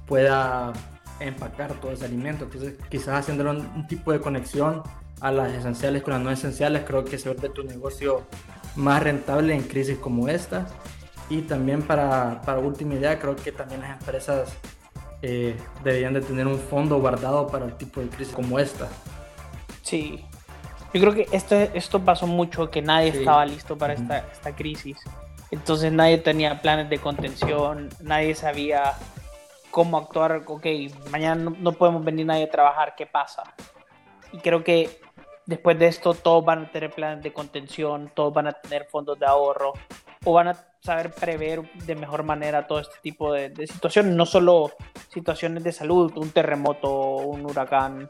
pueda 0.08 0.74
empacar 1.20 1.74
todo 1.80 1.92
ese 1.92 2.06
alimento. 2.06 2.46
Entonces, 2.46 2.76
quizás 2.90 3.20
haciendo 3.20 3.50
un, 3.50 3.58
un 3.58 3.88
tipo 3.88 4.12
de 4.12 4.20
conexión 4.20 4.82
a 5.22 5.32
las 5.32 5.52
esenciales 5.54 6.04
con 6.04 6.14
las 6.14 6.22
no 6.22 6.32
esenciales, 6.32 6.84
creo 6.86 7.06
que 7.06 7.18
se 7.18 7.30
vuelve 7.30 7.50
tu 7.50 7.64
negocio 7.64 8.24
más 8.76 9.02
rentable 9.02 9.54
en 9.54 9.64
crisis 9.64 9.98
como 9.98 10.28
esta. 10.28 10.68
Y 11.30 11.42
también 11.42 11.82
para, 11.82 12.42
para 12.42 12.60
última 12.60 12.96
idea, 12.96 13.18
creo 13.20 13.36
que 13.36 13.52
también 13.52 13.82
las 13.82 14.00
empresas 14.00 14.54
eh, 15.22 15.58
deberían 15.84 16.14
de 16.14 16.22
tener 16.22 16.46
un 16.46 16.60
fondo 16.60 17.00
guardado 17.00 17.48
para 17.48 17.66
el 17.66 17.76
tipo 17.76 18.02
de 18.02 18.08
crisis 18.10 18.34
como 18.34 18.60
esta. 18.60 18.88
Sí, 19.82 20.24
yo 20.94 21.02
creo 21.02 21.14
que 21.14 21.28
esto, 21.32 21.56
esto 21.56 22.00
pasó 22.00 22.28
mucho, 22.28 22.70
que 22.70 22.82
nadie 22.82 23.10
estaba 23.10 23.46
listo 23.46 23.78
para 23.78 23.94
esta, 23.94 24.20
esta 24.32 24.56
crisis. 24.56 24.98
Entonces 25.52 25.92
nadie 25.92 26.18
tenía 26.20 26.62
planes 26.62 26.90
de 26.90 27.00
contención, 27.00 27.90
nadie 28.02 28.34
sabía 28.36 28.94
cómo 29.72 29.98
actuar, 29.98 30.44
ok, 30.46 30.66
mañana 31.12 31.36
no, 31.36 31.56
no, 31.60 31.72
podemos 31.74 32.04
venir 32.04 32.26
nadie 32.26 32.46
a 32.46 32.50
trabajar, 32.50 32.96
¿qué 32.96 33.06
pasa? 33.06 33.44
Y 34.36 34.40
creo 34.40 34.64
que 34.64 35.00
Después 35.46 35.78
de 35.78 35.88
esto, 35.88 36.16
todos 36.16 36.44
van 36.44 36.64
a 36.64 36.72
tener 36.72 36.90
planes 36.90 37.24
de 37.24 37.32
contención, 37.32 38.12
todos 38.16 38.34
van 38.34 38.48
a 38.48 38.54
tener 38.54 38.88
fondos 38.90 39.20
de 39.20 39.28
ahorro 39.28 39.74
o 40.24 40.34
van 40.34 40.48
a 40.48 40.58
saber 40.82 41.12
prever 41.12 41.62
de 41.86 41.96
mejor 41.96 42.24
manera 42.24 42.66
todo 42.66 42.80
este 42.80 42.96
tipo 43.04 43.32
de, 43.32 43.54
situaciones, 43.68 44.16
no 44.16 44.26
solo 44.26 44.72
situaciones 45.10 45.64
de 45.64 45.72
salud, 45.72 46.12
un 46.18 46.32
terremoto, 46.32 46.90
un 47.18 47.46
huracán 47.46 48.10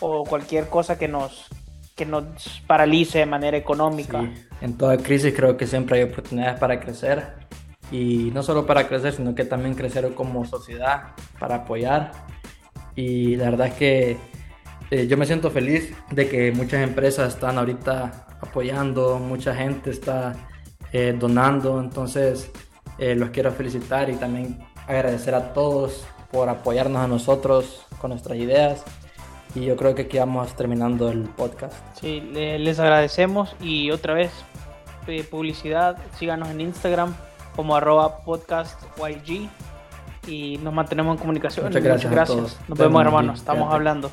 o 0.00 0.24
cualquier 0.24 0.68
cosa 0.68 0.98
que 0.98 1.06
nos, 1.06 1.48
que 1.94 2.06
nos 2.06 2.62
paralice 2.66 3.18
de 3.18 3.26
manera 3.26 3.58
económica. 3.58 4.22
En 4.62 4.78
toda 4.78 4.96
crisis 4.96 5.34
creo 5.36 5.58
que 5.58 5.66
siempre 5.66 5.98
hay 5.98 6.04
oportunidades 6.04 6.58
para 6.58 6.80
crecer 6.80 7.34
y 7.90 8.30
no 8.32 8.42
solo 8.42 8.64
para 8.64 8.88
crecer, 8.88 9.12
sino 9.12 9.34
que 9.34 9.44
también 9.44 9.74
crecer 9.74 10.14
como 10.14 10.46
sociedad, 10.46 11.12
para 11.38 11.56
apoyar. 11.56 12.12
Y 12.96 13.36
la 13.36 13.50
verdad 13.50 13.66
es 13.66 13.74
que 13.74 14.33
eh, 14.94 15.08
yo 15.08 15.16
me 15.16 15.26
siento 15.26 15.50
feliz 15.50 15.92
de 16.12 16.28
que 16.28 16.52
muchas 16.52 16.80
empresas 16.80 17.34
están 17.34 17.58
ahorita 17.58 18.28
apoyando, 18.40 19.18
mucha 19.18 19.52
gente 19.52 19.90
está 19.90 20.36
eh, 20.92 21.16
donando, 21.18 21.80
entonces 21.80 22.48
eh, 22.98 23.16
los 23.16 23.30
quiero 23.30 23.50
felicitar 23.50 24.08
y 24.08 24.14
también 24.14 24.60
agradecer 24.86 25.34
a 25.34 25.52
todos 25.52 26.06
por 26.30 26.48
apoyarnos 26.48 27.02
a 27.02 27.08
nosotros 27.08 27.84
con 28.00 28.10
nuestras 28.10 28.38
ideas. 28.38 28.84
Y 29.56 29.64
yo 29.64 29.74
creo 29.74 29.96
que 29.96 30.02
aquí 30.02 30.16
vamos 30.16 30.54
terminando 30.54 31.10
el 31.10 31.22
podcast. 31.22 31.74
Sí, 32.00 32.20
les 32.20 32.78
agradecemos 32.78 33.56
y 33.60 33.90
otra 33.90 34.14
vez 34.14 34.30
publicidad, 35.28 35.98
síganos 36.16 36.50
en 36.50 36.60
Instagram 36.60 37.16
como 37.56 37.74
arroba 37.74 38.20
YG 38.26 39.48
y 40.28 40.58
nos 40.58 40.72
mantenemos 40.72 41.16
en 41.16 41.18
comunicación. 41.18 41.66
Muchas 41.66 41.82
gracias. 41.82 42.60
Nos 42.68 42.78
vemos 42.78 43.04
hermanos, 43.04 43.40
estamos 43.40 43.74
hablando. 43.74 44.12